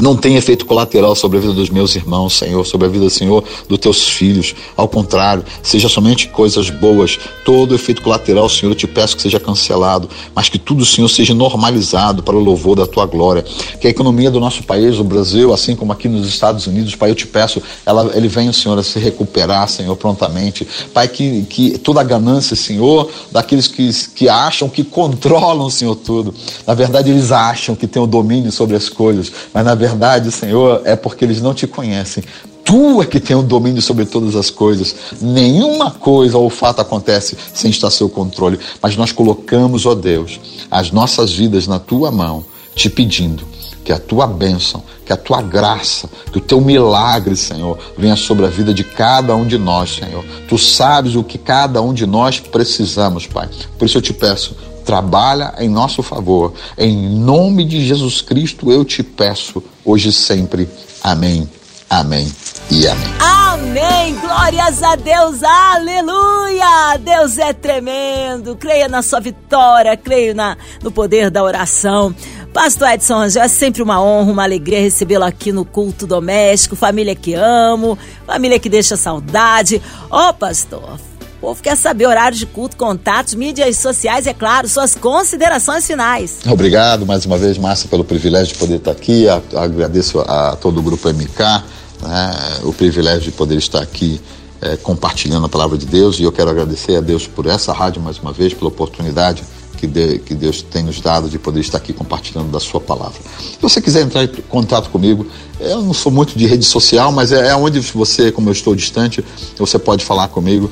não 0.00 0.16
tem 0.16 0.36
efeito 0.36 0.66
colateral 0.66 1.14
sobre 1.14 1.38
a 1.38 1.40
vida 1.40 1.52
dos 1.52 1.70
meus 1.70 1.94
irmãos, 1.94 2.36
Senhor, 2.36 2.64
sobre 2.66 2.86
a 2.86 2.90
vida, 2.90 3.08
Senhor, 3.08 3.44
dos 3.68 3.78
teus 3.78 4.08
filhos. 4.08 4.54
Ao 4.76 4.88
contrário, 4.88 5.44
seja 5.62 5.88
somente 5.88 6.28
coisas 6.28 6.68
boas. 6.68 7.18
Todo 7.44 7.74
efeito 7.74 8.02
colateral, 8.02 8.48
Senhor, 8.48 8.72
eu 8.72 8.74
te 8.74 8.88
peço 8.88 9.14
que 9.14 9.22
seja 9.22 9.38
cancelado, 9.38 10.08
mas 10.34 10.48
que 10.48 10.58
tudo, 10.58 10.84
Senhor, 10.84 11.08
seja 11.08 11.32
normalizado 11.32 12.22
para 12.22 12.34
o 12.34 12.40
louvor 12.40 12.76
da 12.76 12.86
tua 12.86 13.06
glória. 13.06 13.44
Que 13.80 13.86
a 13.86 13.90
economia 13.90 14.30
do 14.30 14.40
nosso 14.40 14.64
país, 14.64 14.98
o 14.98 15.04
Brasil, 15.04 15.52
assim 15.52 15.76
como 15.76 15.92
aqui 15.92 16.08
nos 16.08 16.26
Estados 16.26 16.66
Unidos, 16.66 16.96
Pai, 16.96 17.10
eu 17.10 17.14
te 17.14 17.26
peço, 17.26 17.62
ela, 17.86 18.10
ele 18.16 18.26
venha, 18.26 18.52
Senhor, 18.52 18.76
a 18.76 18.82
se 18.82 18.98
recuperar, 18.98 19.68
Senhor, 19.68 19.94
prontamente. 19.94 20.66
Pai, 20.92 21.06
que, 21.06 21.42
que 21.42 21.78
toda 21.78 22.00
a 22.00 22.04
ganância, 22.04 22.56
Senhor, 22.56 23.08
daqueles 23.30 23.68
que, 23.68 23.88
que 24.14 24.28
acham 24.28 24.68
que 24.68 24.82
controlam, 24.82 25.70
Senhor, 25.70 25.94
tudo. 25.94 26.34
Na 26.66 26.74
verdade, 26.74 27.10
eles 27.10 27.30
acham 27.30 27.76
que 27.76 27.86
têm 27.86 28.02
o 28.02 28.06
domínio 28.06 28.50
sobre 28.50 28.74
as 28.74 28.88
coisas, 28.88 29.30
mas 29.52 29.64
na 29.64 29.74
verdade, 29.74 29.83
verdade, 29.84 30.32
Senhor, 30.32 30.80
é 30.84 30.96
porque 30.96 31.24
eles 31.24 31.42
não 31.42 31.52
te 31.52 31.66
conhecem. 31.66 32.24
Tu 32.64 33.02
é 33.02 33.04
que 33.04 33.20
tem 33.20 33.36
o 33.36 33.42
domínio 33.42 33.82
sobre 33.82 34.06
todas 34.06 34.34
as 34.34 34.48
coisas. 34.48 34.96
Nenhuma 35.20 35.90
coisa 35.90 36.38
ou 36.38 36.48
fato 36.48 36.80
acontece 36.80 37.36
sem 37.52 37.70
estar 37.70 37.90
seu 37.90 38.08
controle. 38.08 38.58
Mas 38.80 38.96
nós 38.96 39.12
colocamos, 39.12 39.84
ó 39.84 39.94
Deus, 39.94 40.40
as 40.70 40.90
nossas 40.90 41.32
vidas 41.32 41.66
na 41.66 41.78
tua 41.78 42.10
mão, 42.10 42.44
te 42.74 42.88
pedindo 42.88 43.44
que 43.84 43.92
a 43.92 43.98
tua 43.98 44.26
bênção, 44.26 44.82
que 45.04 45.12
a 45.12 45.16
tua 45.16 45.42
graça, 45.42 46.08
que 46.32 46.38
o 46.38 46.40
teu 46.40 46.58
milagre, 46.58 47.36
Senhor, 47.36 47.78
venha 47.98 48.16
sobre 48.16 48.46
a 48.46 48.48
vida 48.48 48.72
de 48.72 48.82
cada 48.82 49.36
um 49.36 49.46
de 49.46 49.58
nós, 49.58 49.96
Senhor. 49.96 50.24
Tu 50.48 50.56
sabes 50.56 51.14
o 51.14 51.22
que 51.22 51.36
cada 51.36 51.82
um 51.82 51.92
de 51.92 52.06
nós 52.06 52.40
precisamos, 52.40 53.26
Pai. 53.26 53.50
Por 53.78 53.84
isso 53.84 53.98
eu 53.98 54.02
te 54.02 54.14
peço, 54.14 54.56
trabalha 54.84 55.54
em 55.58 55.68
nosso 55.68 56.02
favor. 56.02 56.52
Em 56.76 56.96
nome 57.18 57.64
de 57.64 57.84
Jesus 57.84 58.20
Cristo 58.20 58.70
eu 58.70 58.84
te 58.84 59.02
peço, 59.02 59.62
hoje 59.84 60.08
e 60.10 60.12
sempre. 60.12 60.68
Amém. 61.02 61.48
Amém 61.88 62.32
e 62.70 62.88
amém. 62.88 63.14
Amém! 63.20 64.16
Glórias 64.16 64.82
a 64.82 64.96
Deus! 64.96 65.42
Aleluia! 65.42 66.96
Deus 66.98 67.38
é 67.38 67.52
tremendo! 67.52 68.56
Creia 68.56 68.88
na 68.88 69.00
sua 69.00 69.20
vitória, 69.20 69.96
creio 69.96 70.34
na, 70.34 70.56
no 70.82 70.90
poder 70.90 71.30
da 71.30 71.42
oração. 71.42 72.14
Pastor 72.52 72.88
Edson 72.88 73.14
Angel, 73.14 73.42
é 73.42 73.48
sempre 73.48 73.82
uma 73.82 74.02
honra, 74.02 74.32
uma 74.32 74.42
alegria 74.42 74.80
recebê-lo 74.80 75.24
aqui 75.24 75.52
no 75.52 75.64
culto 75.64 76.06
doméstico. 76.06 76.74
Família 76.74 77.14
que 77.14 77.34
amo, 77.34 77.98
família 78.26 78.58
que 78.58 78.68
deixa 78.68 78.96
saudade. 78.96 79.80
Ó, 80.10 80.30
oh, 80.30 80.34
pastor, 80.34 80.98
povo 81.44 81.62
quer 81.62 81.76
saber 81.76 82.06
horários 82.06 82.38
de 82.38 82.46
culto, 82.46 82.74
contatos, 82.74 83.34
mídias 83.34 83.76
sociais, 83.76 84.26
é 84.26 84.32
claro, 84.32 84.66
suas 84.66 84.94
considerações 84.94 85.86
finais. 85.86 86.38
Obrigado 86.46 87.04
mais 87.04 87.26
uma 87.26 87.36
vez, 87.36 87.58
Márcia, 87.58 87.86
pelo 87.86 88.02
privilégio 88.02 88.54
de 88.54 88.58
poder 88.58 88.76
estar 88.76 88.92
aqui. 88.92 89.26
agradeço 89.54 90.20
a 90.20 90.56
todo 90.56 90.78
o 90.78 90.82
grupo 90.82 91.06
MK 91.06 91.62
né, 92.00 92.60
o 92.62 92.72
privilégio 92.72 93.24
de 93.24 93.32
poder 93.32 93.58
estar 93.58 93.82
aqui 93.82 94.18
é, 94.62 94.76
compartilhando 94.78 95.44
a 95.44 95.48
palavra 95.48 95.76
de 95.76 95.84
Deus. 95.84 96.18
E 96.18 96.22
eu 96.22 96.32
quero 96.32 96.48
agradecer 96.48 96.96
a 96.96 97.00
Deus 97.02 97.26
por 97.26 97.44
essa 97.46 97.74
rádio 97.74 98.00
mais 98.00 98.18
uma 98.18 98.32
vez, 98.32 98.54
pela 98.54 98.68
oportunidade 98.68 99.44
que, 99.76 99.86
de, 99.86 100.18
que 100.18 100.34
Deus 100.34 100.62
tem 100.62 100.82
nos 100.82 101.00
dado 101.00 101.28
de 101.28 101.38
poder 101.38 101.60
estar 101.60 101.78
aqui 101.78 101.92
compartilhando 101.92 102.50
da 102.50 102.60
Sua 102.60 102.80
palavra. 102.80 103.20
Se 103.38 103.58
você 103.60 103.80
quiser 103.80 104.02
entrar 104.02 104.24
em 104.24 104.28
contato 104.48 104.90
comigo, 104.90 105.26
eu 105.60 105.82
não 105.82 105.94
sou 105.94 106.10
muito 106.10 106.36
de 106.36 106.46
rede 106.46 106.64
social, 106.64 107.12
mas 107.12 107.32
é, 107.32 107.48
é 107.48 107.56
onde 107.56 107.80
você, 107.80 108.32
como 108.32 108.48
eu 108.48 108.52
estou 108.52 108.74
distante, 108.74 109.24
você 109.58 109.78
pode 109.78 110.04
falar 110.04 110.28
comigo. 110.28 110.70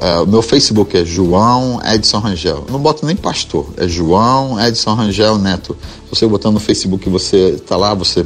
É, 0.00 0.20
o 0.20 0.26
meu 0.26 0.42
Facebook 0.42 0.96
é 0.96 1.04
João 1.04 1.80
Edson 1.84 2.18
Rangel. 2.18 2.64
Não 2.70 2.78
boto 2.78 3.04
nem 3.06 3.16
pastor, 3.16 3.68
é 3.76 3.86
João 3.86 4.60
Edson 4.60 4.94
Rangel 4.94 5.38
Neto. 5.38 5.76
Se 6.04 6.10
você 6.10 6.26
botar 6.26 6.50
no 6.50 6.60
Facebook 6.60 7.08
você 7.08 7.56
está 7.56 7.76
lá, 7.76 7.94
você 7.94 8.24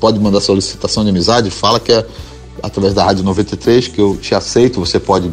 pode 0.00 0.18
mandar 0.18 0.40
solicitação 0.40 1.04
de 1.04 1.10
amizade, 1.10 1.50
fala 1.50 1.80
que 1.80 1.92
é 1.92 2.06
através 2.62 2.94
da 2.94 3.04
Rádio 3.04 3.24
93 3.24 3.88
que 3.88 4.00
eu 4.00 4.16
te 4.16 4.34
aceito, 4.34 4.80
você 4.80 4.98
pode 4.98 5.30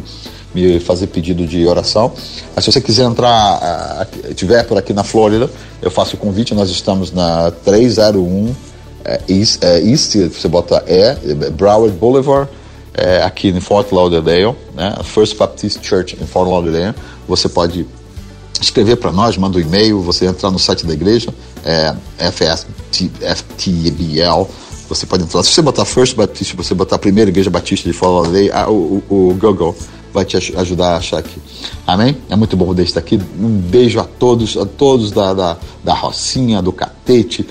me 0.54 0.78
fazer 0.80 1.08
pedido 1.08 1.46
de 1.46 1.66
oração. 1.66 2.12
Mas 2.54 2.64
se 2.64 2.72
você 2.72 2.80
quiser 2.80 3.04
entrar, 3.04 4.06
estiver 4.28 4.64
por 4.64 4.78
aqui 4.78 4.92
na 4.92 5.04
Flórida, 5.04 5.50
eu 5.82 5.90
faço 5.90 6.16
o 6.16 6.18
convite. 6.18 6.54
Nós 6.54 6.70
estamos 6.70 7.12
na 7.12 7.50
301 7.50 8.54
é, 9.04 9.20
East, 9.28 9.62
é, 9.62 9.80
East 9.80 10.16
você 10.28 10.48
bota 10.48 10.82
E, 10.86 11.34
Broward 11.50 11.96
Boulevard, 11.96 12.48
aqui 13.24 13.48
em 13.48 13.60
Fort 13.60 13.90
Lauderdale, 13.92 14.54
né? 14.74 14.94
First 15.02 15.36
Baptist 15.36 15.84
Church 15.84 16.16
em 16.20 16.26
Fort 16.26 16.48
Lauderdale. 16.48 16.94
Você 17.26 17.48
pode 17.48 17.86
escrever 18.60 18.96
para 18.96 19.12
nós, 19.12 19.36
manda 19.36 19.58
um 19.58 19.60
e-mail, 19.60 20.00
você 20.00 20.26
entrar 20.26 20.50
no 20.50 20.58
site 20.58 20.86
da 20.86 20.94
igreja, 20.94 21.34
é, 21.64 21.94
FSTBL, 22.30 23.34
você 24.88 25.06
pode 25.06 25.24
entrar. 25.24 25.42
Se 25.42 25.52
você 25.52 25.62
botar 25.62 25.84
First 25.84 26.16
Baptist, 26.16 26.54
você 26.54 26.74
botar 26.74 26.98
primeira 26.98 27.30
igreja 27.30 27.50
batista 27.50 27.88
de 27.88 27.96
Fort 27.96 28.12
Lauderdale, 28.12 28.50
o, 28.68 29.02
o, 29.08 29.30
o 29.30 29.34
Google 29.34 29.76
vai 30.14 30.24
te 30.24 30.36
ajudar 30.36 30.92
a 30.92 30.96
achar 30.98 31.18
aqui. 31.18 31.42
Amém? 31.84 32.16
É 32.30 32.36
muito 32.36 32.56
bom 32.56 32.66
poder 32.66 32.84
estar 32.84 33.00
aqui. 33.00 33.20
Um 33.38 33.48
beijo 33.48 33.98
a 33.98 34.04
todos, 34.04 34.56
a 34.56 34.64
todos 34.64 35.10
da, 35.10 35.34
da, 35.34 35.56
da 35.82 35.92
Rocinha, 35.92 36.62
do 36.62 36.72
Catete, 36.72 37.44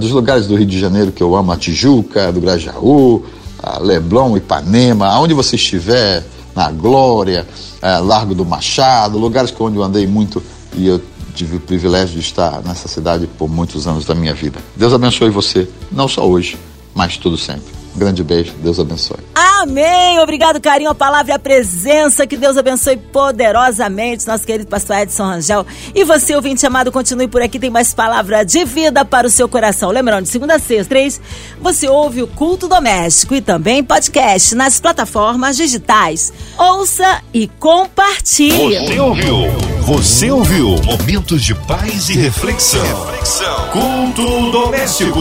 dos 0.00 0.10
lugares 0.10 0.48
do 0.48 0.56
Rio 0.56 0.66
de 0.66 0.80
Janeiro 0.80 1.12
que 1.12 1.22
eu 1.22 1.36
amo, 1.36 1.52
a 1.52 1.56
Tijuca, 1.56 2.32
do 2.32 2.40
Grajaú, 2.40 3.22
a 3.62 3.78
Leblon, 3.78 4.36
Ipanema, 4.36 5.06
aonde 5.06 5.32
você 5.32 5.54
estiver, 5.54 6.26
na 6.56 6.72
Glória, 6.72 7.46
é, 7.80 7.98
Largo 7.98 8.34
do 8.34 8.44
Machado, 8.44 9.16
lugares 9.16 9.54
onde 9.60 9.76
eu 9.76 9.82
andei 9.84 10.08
muito 10.08 10.42
e 10.74 10.88
eu 10.88 11.00
tive 11.36 11.56
o 11.56 11.60
privilégio 11.60 12.14
de 12.14 12.20
estar 12.20 12.60
nessa 12.64 12.88
cidade 12.88 13.28
por 13.38 13.48
muitos 13.48 13.86
anos 13.86 14.04
da 14.04 14.12
minha 14.12 14.34
vida. 14.34 14.58
Deus 14.74 14.92
abençoe 14.92 15.30
você, 15.30 15.68
não 15.92 16.08
só 16.08 16.28
hoje, 16.28 16.58
mas 16.92 17.16
tudo 17.16 17.38
sempre. 17.38 17.72
Um 17.94 17.98
grande 18.00 18.24
beijo, 18.24 18.54
Deus 18.60 18.80
abençoe. 18.80 19.27
Amém. 19.60 20.20
Obrigado, 20.20 20.60
carinho, 20.60 20.90
a 20.90 20.94
palavra 20.94 21.32
e 21.32 21.34
a 21.34 21.38
presença. 21.38 22.26
Que 22.26 22.36
Deus 22.36 22.56
abençoe 22.56 22.96
poderosamente 22.96 24.26
nosso 24.26 24.46
querido 24.46 24.68
pastor 24.68 24.98
Edson 24.98 25.24
Rangel. 25.24 25.66
E 25.94 26.04
você, 26.04 26.36
ouvinte 26.36 26.64
amado, 26.64 26.92
continue 26.92 27.26
por 27.26 27.42
aqui. 27.42 27.58
Tem 27.58 27.68
mais 27.68 27.92
palavra 27.92 28.44
de 28.44 28.64
vida 28.64 29.04
para 29.04 29.26
o 29.26 29.30
seu 29.30 29.48
coração. 29.48 29.90
Lembrando, 29.90 30.24
de 30.24 30.28
segunda 30.28 30.54
a 30.54 30.58
sexta, 30.60 30.88
três, 30.90 31.20
você 31.60 31.88
ouve 31.88 32.22
o 32.22 32.28
culto 32.28 32.68
doméstico 32.68 33.34
e 33.34 33.40
também 33.40 33.82
podcast 33.82 34.54
nas 34.54 34.78
plataformas 34.78 35.56
digitais. 35.56 36.32
Ouça 36.56 37.20
e 37.34 37.48
compartilhe. 37.48 38.86
Você 38.86 39.00
ouviu? 39.00 39.36
Você 39.82 40.30
ouviu? 40.30 40.76
Momentos 40.84 41.42
de 41.42 41.54
paz 41.54 42.08
e 42.10 42.14
reflexão. 42.14 42.80
reflexão. 43.06 43.68
Culto 43.70 44.50
doméstico. 44.52 45.20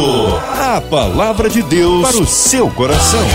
A 0.60 0.80
palavra 0.82 1.50
de 1.50 1.63
Deus 1.63 2.08
para 2.08 2.21
o 2.21 2.28
seu 2.28 2.69
coração. 2.69 3.26